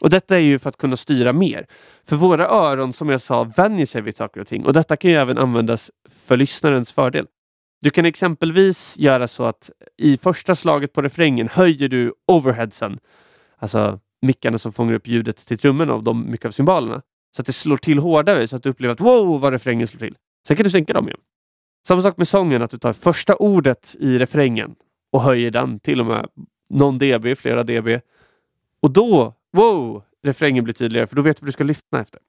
och 0.00 0.10
Detta 0.10 0.36
är 0.36 0.40
ju 0.40 0.58
för 0.58 0.68
att 0.68 0.76
kunna 0.76 0.96
styra 0.96 1.32
mer. 1.32 1.66
För 2.04 2.16
våra 2.16 2.48
öron, 2.48 2.92
som 2.92 3.08
jag 3.08 3.20
sa, 3.20 3.44
vänjer 3.44 3.86
sig 3.86 4.02
vid 4.02 4.16
saker 4.16 4.40
och 4.40 4.46
ting. 4.46 4.66
Och 4.66 4.72
Detta 4.72 4.96
kan 4.96 5.10
ju 5.10 5.16
även 5.16 5.38
användas 5.38 5.90
för 6.08 6.36
lyssnarens 6.36 6.92
fördel. 6.92 7.26
Du 7.80 7.90
kan 7.90 8.04
exempelvis 8.04 8.96
göra 8.98 9.28
så 9.28 9.44
att 9.44 9.70
i 9.96 10.16
första 10.16 10.54
slaget 10.54 10.92
på 10.92 11.02
refrängen 11.02 11.48
höjer 11.48 11.88
du 11.88 12.14
overheadsen, 12.26 12.98
alltså 13.58 14.00
mickarna 14.22 14.58
som 14.58 14.72
fångar 14.72 14.94
upp 14.94 15.06
ljudet 15.06 15.36
till 15.36 15.58
trummorna 15.58 15.92
av 15.92 16.02
de 16.02 16.30
mycket 16.30 16.46
av 16.46 16.50
symbolerna. 16.50 17.02
Så 17.36 17.42
att 17.42 17.46
det 17.46 17.52
slår 17.52 17.76
till 17.76 17.98
hårdare 17.98 18.48
så 18.48 18.56
att 18.56 18.62
du 18.62 18.68
upplever 18.68 18.92
att 18.92 19.00
wow 19.00 19.40
vad 19.40 19.52
refrängen 19.52 19.88
slår 19.88 19.98
till. 19.98 20.16
Sen 20.46 20.56
kan 20.56 20.64
du 20.64 20.70
sänka 20.70 20.92
dem 20.92 21.08
igen. 21.08 21.20
Samma 21.86 22.02
sak 22.02 22.16
med 22.16 22.28
sången, 22.28 22.62
att 22.62 22.70
du 22.70 22.78
tar 22.78 22.92
första 22.92 23.36
ordet 23.36 23.96
i 24.00 24.18
refrängen 24.18 24.74
och 25.12 25.22
höjer 25.22 25.50
den 25.50 25.80
till 25.80 26.00
och 26.00 26.06
med 26.06 26.26
någon 26.70 26.98
dB, 26.98 27.38
flera 27.38 27.62
dB. 27.62 28.00
Och 28.82 28.90
då, 28.90 29.34
wow, 29.56 30.02
refrängen 30.26 30.64
blir 30.64 30.74
tydligare 30.74 31.06
för 31.06 31.16
då 31.16 31.22
vet 31.22 31.36
du 31.36 31.40
vad 31.40 31.48
du 31.48 31.52
ska 31.52 31.64
lyssna 31.64 32.00
efter. 32.00 32.20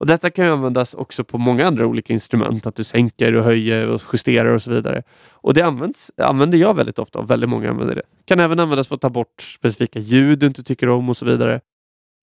Och 0.00 0.06
Detta 0.06 0.30
kan 0.30 0.48
användas 0.48 0.94
också 0.94 1.24
på 1.24 1.38
många 1.38 1.66
andra 1.66 1.86
olika 1.86 2.12
instrument, 2.12 2.66
att 2.66 2.74
du 2.74 2.84
sänker 2.84 3.34
och 3.34 3.44
höjer 3.44 3.88
och 3.88 4.02
justerar 4.12 4.54
och 4.54 4.62
så 4.62 4.70
vidare. 4.70 5.02
Och 5.30 5.54
Det 5.54 5.62
används, 5.62 6.10
använder 6.16 6.58
jag 6.58 6.74
väldigt 6.74 6.98
ofta 6.98 7.18
och 7.18 7.30
väldigt 7.30 7.50
många 7.50 7.70
använder 7.70 7.94
det. 7.94 8.02
Kan 8.24 8.40
även 8.40 8.60
användas 8.60 8.88
för 8.88 8.94
att 8.94 9.00
ta 9.00 9.10
bort 9.10 9.42
specifika 9.42 9.98
ljud 9.98 10.38
du 10.38 10.46
inte 10.46 10.62
tycker 10.62 10.88
om 10.88 11.08
och 11.08 11.16
så 11.16 11.24
vidare. 11.24 11.60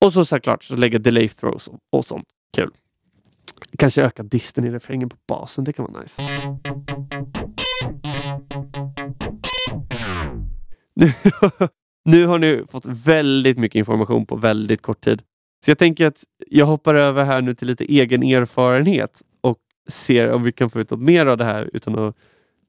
Och 0.05 0.13
så 0.13 0.25
såklart 0.25 0.63
så 0.63 0.75
lägga 0.75 0.99
delay 0.99 1.29
throws 1.29 1.67
och, 1.67 1.79
och 1.91 2.05
sånt. 2.05 2.25
Kul. 2.55 2.71
Kanske 3.77 4.03
öka 4.03 4.23
disten 4.23 4.65
i 4.65 4.71
refrängen 4.71 5.09
på 5.09 5.17
basen. 5.27 5.63
Det 5.63 5.73
kan 5.73 5.85
vara 5.91 6.01
nice. 6.01 6.21
Nu, 12.05 12.25
har 12.25 12.39
ni 12.39 12.63
fått 12.71 12.85
väldigt 12.85 13.57
mycket 13.57 13.79
information 13.79 14.25
på 14.25 14.35
väldigt 14.35 14.81
kort 14.81 15.01
tid. 15.01 15.21
Så 15.65 15.71
jag 15.71 15.77
tänker 15.77 16.05
att 16.05 16.23
jag 16.47 16.65
hoppar 16.65 16.95
över 16.95 17.23
här 17.23 17.41
nu 17.41 17.55
till 17.55 17.67
lite 17.67 17.85
egen 17.85 18.23
erfarenhet 18.23 19.21
och 19.41 19.57
ser 19.89 20.31
om 20.31 20.43
vi 20.43 20.51
kan 20.51 20.69
få 20.69 20.79
ut 20.79 20.91
något 20.91 20.99
mer 20.99 21.25
av 21.25 21.37
det 21.37 21.45
här 21.45 21.69
utan 21.73 21.99
att 21.99 22.15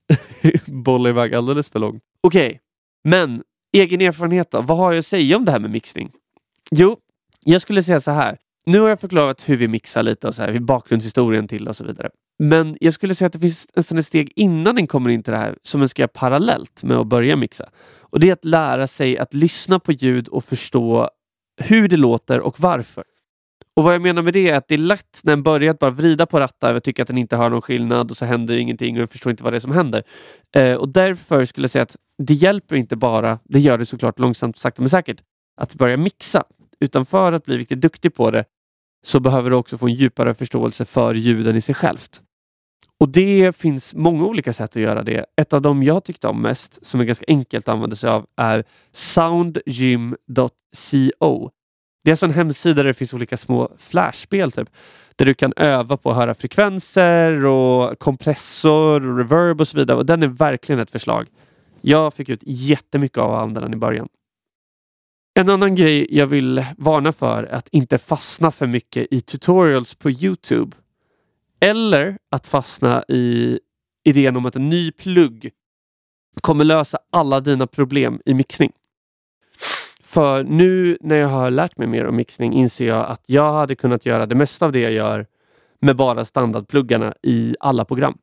bolla 0.66 1.08
iväg 1.08 1.34
alldeles 1.34 1.68
för 1.68 1.78
långt. 1.78 2.02
Okej, 2.20 2.46
okay. 2.46 2.58
men 3.04 3.42
egen 3.72 4.00
erfarenhet 4.00 4.50
då? 4.50 4.60
Vad 4.60 4.78
har 4.78 4.92
jag 4.92 4.98
att 4.98 5.06
säga 5.06 5.36
om 5.36 5.44
det 5.44 5.52
här 5.52 5.60
med 5.60 5.70
mixning? 5.70 6.10
Jo, 6.70 6.96
jag 7.44 7.62
skulle 7.62 7.82
säga 7.82 8.00
så 8.00 8.10
här. 8.10 8.38
Nu 8.66 8.80
har 8.80 8.88
jag 8.88 9.00
förklarat 9.00 9.48
hur 9.48 9.56
vi 9.56 9.68
mixar 9.68 10.02
lite 10.02 10.28
och 10.28 10.34
så 10.34 10.42
här, 10.42 10.58
bakgrundshistorien 10.58 11.48
till 11.48 11.68
och 11.68 11.76
så 11.76 11.84
vidare. 11.84 12.10
Men 12.38 12.76
jag 12.80 12.94
skulle 12.94 13.14
säga 13.14 13.26
att 13.26 13.32
det 13.32 13.38
finns 13.38 13.68
nästan 13.76 13.98
ett 13.98 14.06
steg 14.06 14.32
innan 14.36 14.74
den 14.74 14.86
kommer 14.86 15.10
in 15.10 15.22
till 15.22 15.32
det 15.32 15.38
här 15.38 15.58
som 15.62 15.80
man 15.80 15.88
ska 15.88 16.02
göra 16.02 16.08
parallellt 16.14 16.82
med 16.82 16.96
att 16.96 17.06
börja 17.06 17.36
mixa. 17.36 17.68
Och 18.16 18.20
Det 18.20 18.28
är 18.28 18.32
att 18.32 18.44
lära 18.44 18.86
sig 18.86 19.18
att 19.18 19.34
lyssna 19.34 19.78
på 19.78 19.92
ljud 19.92 20.28
och 20.28 20.44
förstå 20.44 21.10
hur 21.62 21.88
det 21.88 21.96
låter 21.96 22.40
och 22.40 22.60
varför. 22.60 23.04
Och 23.76 23.84
Vad 23.84 23.94
jag 23.94 24.02
menar 24.02 24.22
med 24.22 24.32
det 24.32 24.50
är 24.50 24.56
att 24.56 24.68
det 24.68 24.74
är 24.74 24.78
lätt 24.78 25.20
när 25.24 25.32
en 25.32 25.42
börjar 25.42 25.70
att 25.70 25.78
bara 25.78 25.90
vrida 25.90 26.26
på 26.26 26.40
rattar 26.40 26.74
och 26.74 26.82
tycker 26.82 27.02
att 27.02 27.08
den 27.08 27.18
inte 27.18 27.36
hör 27.36 27.50
någon 27.50 27.62
skillnad 27.62 28.10
och 28.10 28.16
så 28.16 28.24
händer 28.24 28.56
ingenting 28.56 28.96
och 28.96 29.02
jag 29.02 29.10
förstår 29.10 29.30
inte 29.30 29.44
vad 29.44 29.52
det 29.52 29.56
är 29.56 29.60
som 29.60 29.72
händer. 29.72 30.02
Eh, 30.54 30.74
och 30.74 30.88
Därför 30.88 31.44
skulle 31.44 31.64
jag 31.64 31.70
säga 31.70 31.82
att 31.82 31.96
det 32.18 32.34
hjälper 32.34 32.76
inte 32.76 32.96
bara, 32.96 33.38
det 33.44 33.60
gör 33.60 33.78
det 33.78 33.86
såklart 33.86 34.18
långsamt, 34.18 34.58
sakta 34.58 34.82
men 34.82 34.90
säkert, 34.90 35.22
att 35.60 35.74
börja 35.74 35.96
mixa. 35.96 36.44
Utan 36.80 37.06
för 37.06 37.32
att 37.32 37.44
bli 37.44 37.58
riktigt 37.58 37.80
duktig 37.80 38.14
på 38.14 38.30
det 38.30 38.44
så 39.06 39.20
behöver 39.20 39.50
du 39.50 39.56
också 39.56 39.78
få 39.78 39.86
en 39.86 39.94
djupare 39.94 40.34
förståelse 40.34 40.84
för 40.84 41.14
ljuden 41.14 41.56
i 41.56 41.60
sig 41.60 41.74
självt. 41.74 42.22
Och 43.00 43.08
det 43.08 43.56
finns 43.56 43.94
många 43.94 44.24
olika 44.24 44.52
sätt 44.52 44.70
att 44.70 44.82
göra 44.82 45.02
det. 45.02 45.26
Ett 45.36 45.52
av 45.52 45.62
dem 45.62 45.82
jag 45.82 46.04
tyckte 46.04 46.28
om 46.28 46.42
mest, 46.42 46.86
som 46.86 47.00
är 47.00 47.04
ganska 47.04 47.24
enkelt 47.28 47.68
att 47.68 47.74
använda 47.74 47.96
sig 47.96 48.10
av, 48.10 48.26
är 48.36 48.64
soundgym.co. 48.92 51.50
Det 52.04 52.10
är 52.10 52.12
alltså 52.12 52.26
en 52.26 52.32
hemsida 52.32 52.74
där 52.74 52.84
det 52.84 52.94
finns 52.94 53.14
olika 53.14 53.36
små 53.36 53.72
flashspel 53.78 54.52
typ, 54.52 54.70
där 55.16 55.26
du 55.26 55.34
kan 55.34 55.52
öva 55.56 55.96
på 55.96 56.10
att 56.10 56.16
höra 56.16 56.34
frekvenser 56.34 57.44
och 57.44 57.98
kompressor 57.98 59.10
och 59.10 59.18
reverb 59.18 59.60
och 59.60 59.68
så 59.68 59.78
vidare. 59.78 59.96
Och 59.96 60.06
Den 60.06 60.22
är 60.22 60.26
verkligen 60.26 60.80
ett 60.80 60.90
förslag. 60.90 61.26
Jag 61.80 62.14
fick 62.14 62.28
ut 62.28 62.40
jättemycket 62.42 63.18
av 63.18 63.32
att 63.32 63.42
använda 63.42 63.60
den 63.60 63.74
i 63.74 63.76
början. 63.76 64.08
En 65.38 65.48
annan 65.48 65.74
grej 65.74 66.06
jag 66.10 66.26
vill 66.26 66.64
varna 66.78 67.12
för 67.12 67.44
är 67.44 67.54
att 67.54 67.68
inte 67.68 67.98
fastna 67.98 68.50
för 68.50 68.66
mycket 68.66 69.06
i 69.10 69.20
tutorials 69.20 69.94
på 69.94 70.10
Youtube. 70.10 70.76
Eller 71.60 72.18
att 72.30 72.46
fastna 72.46 73.04
i 73.08 73.60
idén 74.04 74.36
om 74.36 74.46
att 74.46 74.56
en 74.56 74.68
ny 74.68 74.92
plugg 74.92 75.50
kommer 76.40 76.64
lösa 76.64 76.98
alla 77.12 77.40
dina 77.40 77.66
problem 77.66 78.20
i 78.24 78.34
mixning. 78.34 78.72
För 80.00 80.44
nu 80.44 80.98
när 81.00 81.16
jag 81.16 81.28
har 81.28 81.50
lärt 81.50 81.78
mig 81.78 81.88
mer 81.88 82.06
om 82.06 82.16
mixning 82.16 82.52
inser 82.52 82.86
jag 82.86 83.06
att 83.06 83.22
jag 83.26 83.52
hade 83.52 83.74
kunnat 83.74 84.06
göra 84.06 84.26
det 84.26 84.34
mesta 84.34 84.66
av 84.66 84.72
det 84.72 84.80
jag 84.80 84.92
gör 84.92 85.26
med 85.80 85.96
bara 85.96 86.24
standardpluggarna 86.24 87.14
i 87.22 87.56
alla 87.60 87.84
program. 87.84 88.18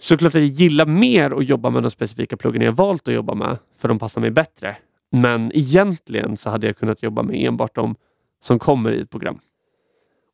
Såklart 0.00 0.34
att 0.34 0.40
jag 0.40 0.44
gillar 0.44 0.86
mer 0.86 1.30
att 1.30 1.46
jobba 1.46 1.70
med 1.70 1.82
de 1.82 1.90
specifika 1.90 2.36
pluggarna 2.36 2.64
jag 2.64 2.72
valt 2.72 3.08
att 3.08 3.14
jobba 3.14 3.34
med, 3.34 3.58
för 3.76 3.88
de 3.88 3.98
passar 3.98 4.20
mig 4.20 4.30
bättre. 4.30 4.76
Men 5.10 5.52
egentligen 5.54 6.36
så 6.36 6.50
hade 6.50 6.66
jag 6.66 6.76
kunnat 6.76 7.02
jobba 7.02 7.22
med 7.22 7.46
enbart 7.46 7.74
de 7.74 7.96
som 8.42 8.58
kommer 8.58 8.92
i 8.92 9.00
ett 9.00 9.10
program. 9.10 9.40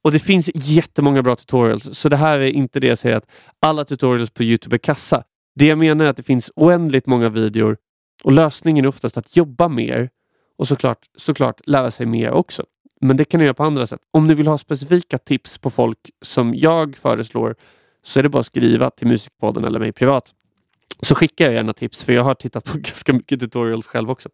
Och 0.05 0.12
det 0.12 0.19
finns 0.19 0.51
jättemånga 0.55 1.23
bra 1.23 1.37
tutorials, 1.37 1.99
så 1.99 2.09
det 2.09 2.17
här 2.17 2.40
är 2.40 2.51
inte 2.51 2.81
det 2.81 2.87
jag 2.87 2.99
säger 2.99 3.17
att 3.17 3.31
alla 3.61 3.85
tutorials 3.85 4.31
på 4.31 4.43
Youtube 4.43 4.77
är 4.77 4.79
kassa. 4.79 5.25
Det 5.55 5.67
jag 5.67 5.79
menar 5.79 6.05
är 6.05 6.09
att 6.09 6.17
det 6.17 6.23
finns 6.23 6.51
oändligt 6.57 7.07
många 7.07 7.29
videor 7.29 7.77
och 8.25 8.33
lösningen 8.33 8.85
är 8.85 8.88
oftast 8.88 9.17
att 9.17 9.37
jobba 9.37 9.69
mer 9.69 10.11
och 10.59 10.69
såklart, 10.69 10.99
såklart 11.17 11.61
lära 11.67 11.90
sig 11.90 12.07
mer 12.07 12.31
också. 12.31 12.64
Men 13.01 13.17
det 13.17 13.25
kan 13.25 13.38
ni 13.38 13.45
göra 13.45 13.55
på 13.55 13.64
andra 13.64 13.87
sätt. 13.87 14.01
Om 14.11 14.27
ni 14.27 14.35
vill 14.35 14.47
ha 14.47 14.59
specifika 14.59 15.19
tips 15.19 15.59
på 15.59 15.71
folk 15.71 15.99
som 16.23 16.55
jag 16.55 16.97
föreslår 16.97 17.57
så 18.03 18.19
är 18.19 18.23
det 18.23 18.29
bara 18.29 18.40
att 18.40 18.47
skriva 18.47 18.90
till 18.90 19.07
Musikpodden 19.07 19.64
eller 19.64 19.79
mig 19.79 19.93
privat. 19.93 20.35
Så 21.01 21.14
skickar 21.14 21.45
jag 21.45 21.55
gärna 21.55 21.73
tips 21.73 22.05
för 22.05 22.12
jag 22.12 22.25
har 22.25 22.35
tittat 22.35 22.64
på 22.64 22.73
ganska 22.79 23.12
mycket 23.12 23.40
tutorials 23.40 23.87
själv 23.87 24.11
också. 24.11 24.29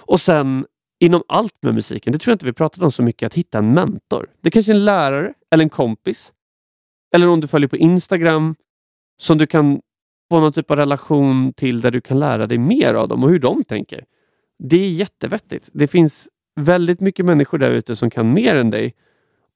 Och 0.00 0.20
sen 0.20 0.66
inom 1.00 1.22
allt 1.28 1.62
med 1.62 1.74
musiken, 1.74 2.12
det 2.12 2.18
tror 2.18 2.30
jag 2.30 2.34
inte 2.34 2.46
vi 2.46 2.52
pratat 2.52 2.82
om 2.82 2.92
så 2.92 3.02
mycket, 3.02 3.26
att 3.26 3.34
hitta 3.34 3.58
en 3.58 3.74
mentor. 3.74 4.30
Det 4.40 4.48
är 4.48 4.50
kanske 4.50 4.72
är 4.72 4.74
en 4.74 4.84
lärare 4.84 5.34
eller 5.50 5.64
en 5.64 5.70
kompis. 5.70 6.32
Eller 7.14 7.26
någon 7.26 7.40
du 7.40 7.46
följer 7.46 7.68
på 7.68 7.76
Instagram 7.76 8.54
som 9.18 9.38
du 9.38 9.46
kan 9.46 9.80
få 10.30 10.40
någon 10.40 10.52
typ 10.52 10.70
av 10.70 10.76
relation 10.76 11.52
till 11.52 11.80
där 11.80 11.90
du 11.90 12.00
kan 12.00 12.18
lära 12.18 12.46
dig 12.46 12.58
mer 12.58 12.94
av 12.94 13.08
dem 13.08 13.24
och 13.24 13.30
hur 13.30 13.38
de 13.38 13.64
tänker. 13.64 14.04
Det 14.58 14.76
är 14.76 14.88
jättevettigt. 14.88 15.70
Det 15.72 15.86
finns 15.86 16.28
väldigt 16.60 17.00
mycket 17.00 17.24
människor 17.24 17.58
där 17.58 17.70
ute 17.70 17.96
som 17.96 18.10
kan 18.10 18.32
mer 18.32 18.54
än 18.54 18.70
dig 18.70 18.94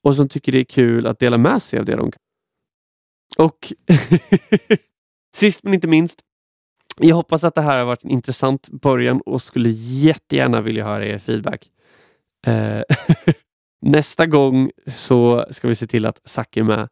och 0.02 0.16
som 0.16 0.28
tycker 0.28 0.52
det 0.52 0.60
är 0.60 0.64
kul 0.64 1.06
att 1.06 1.18
dela 1.18 1.38
med 1.38 1.62
sig 1.62 1.78
av 1.78 1.84
det 1.84 1.96
de 1.96 2.10
kan. 2.10 2.20
Och 3.38 3.72
sist 5.36 5.62
men 5.62 5.74
inte 5.74 5.88
minst, 5.88 6.20
jag 7.02 7.16
hoppas 7.16 7.44
att 7.44 7.54
det 7.54 7.60
här 7.60 7.78
har 7.78 7.84
varit 7.84 8.04
en 8.04 8.10
intressant 8.10 8.68
början 8.68 9.20
och 9.20 9.42
skulle 9.42 9.68
jättegärna 9.68 10.60
vilja 10.60 10.84
höra 10.84 11.06
er 11.06 11.18
feedback. 11.18 11.70
Eh, 12.46 12.82
nästa 13.82 14.26
gång 14.26 14.70
så 14.86 15.46
ska 15.50 15.68
vi 15.68 15.74
se 15.74 15.86
till 15.86 16.06
att 16.06 16.20
Zack 16.24 16.56
är 16.56 16.62
med 16.62 16.88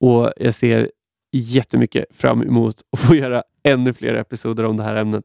och 0.00 0.32
jag 0.36 0.54
ser 0.54 0.90
jättemycket 1.32 2.04
fram 2.10 2.42
emot 2.42 2.76
att 2.92 3.00
få 3.00 3.14
göra 3.14 3.42
ännu 3.62 3.92
fler 3.92 4.14
episoder 4.14 4.64
om 4.64 4.76
det 4.76 4.82
här 4.82 4.96
ämnet. 4.96 5.24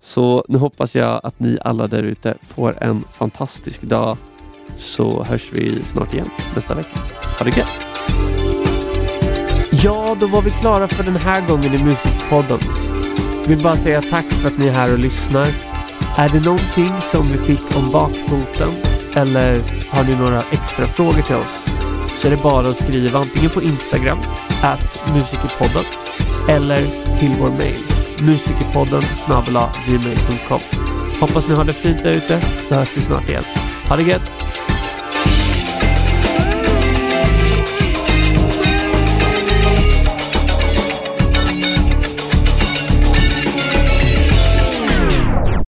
Så 0.00 0.44
nu 0.48 0.58
hoppas 0.58 0.96
jag 0.96 1.20
att 1.22 1.40
ni 1.40 1.58
alla 1.60 1.86
där 1.86 2.02
ute 2.02 2.34
får 2.42 2.82
en 2.82 3.04
fantastisk 3.10 3.82
dag 3.82 4.16
så 4.76 5.24
hörs 5.24 5.52
vi 5.52 5.82
snart 5.82 6.14
igen 6.14 6.30
nästa 6.54 6.74
vecka. 6.74 6.98
Ha 7.38 7.44
det 7.44 7.56
gött! 7.56 7.86
Ja, 9.82 10.16
då 10.20 10.26
var 10.26 10.42
vi 10.42 10.50
klara 10.50 10.88
för 10.88 11.04
den 11.04 11.16
här 11.16 11.48
gången 11.48 11.74
i 11.74 11.84
Musikpodden. 11.84 12.85
Vill 13.48 13.62
bara 13.62 13.76
säga 13.76 14.02
tack 14.02 14.26
för 14.32 14.48
att 14.48 14.58
ni 14.58 14.66
är 14.66 14.72
här 14.72 14.92
och 14.92 14.98
lyssnar. 14.98 15.48
Är 16.16 16.28
det 16.28 16.40
någonting 16.40 16.92
som 17.00 17.32
vi 17.32 17.38
fick 17.38 17.76
om 17.76 17.90
bakfoten 17.92 18.72
eller 19.14 19.62
har 19.90 20.04
ni 20.04 20.16
några 20.16 20.42
extra 20.50 20.86
frågor 20.86 21.22
till 21.22 21.36
oss 21.36 21.64
så 22.16 22.26
är 22.26 22.30
det 22.30 22.42
bara 22.42 22.68
att 22.68 22.76
skriva 22.76 23.18
antingen 23.18 23.50
på 23.50 23.62
Instagram, 23.62 24.18
at 24.62 24.98
musikerpodden 25.14 25.84
eller 26.48 26.80
till 27.18 27.34
vår 27.40 27.50
mail, 27.50 27.84
musikerpodden 28.20 29.02
gmail.com. 29.86 30.60
Hoppas 31.20 31.48
ni 31.48 31.54
har 31.54 31.64
det 31.64 31.72
fint 31.72 32.02
där 32.02 32.12
ute 32.12 32.40
så 32.68 32.74
hörs 32.74 32.96
vi 32.96 33.00
snart 33.00 33.28
igen. 33.28 33.44
Ha 33.88 33.96
det 33.96 34.02
gött! 34.02 34.55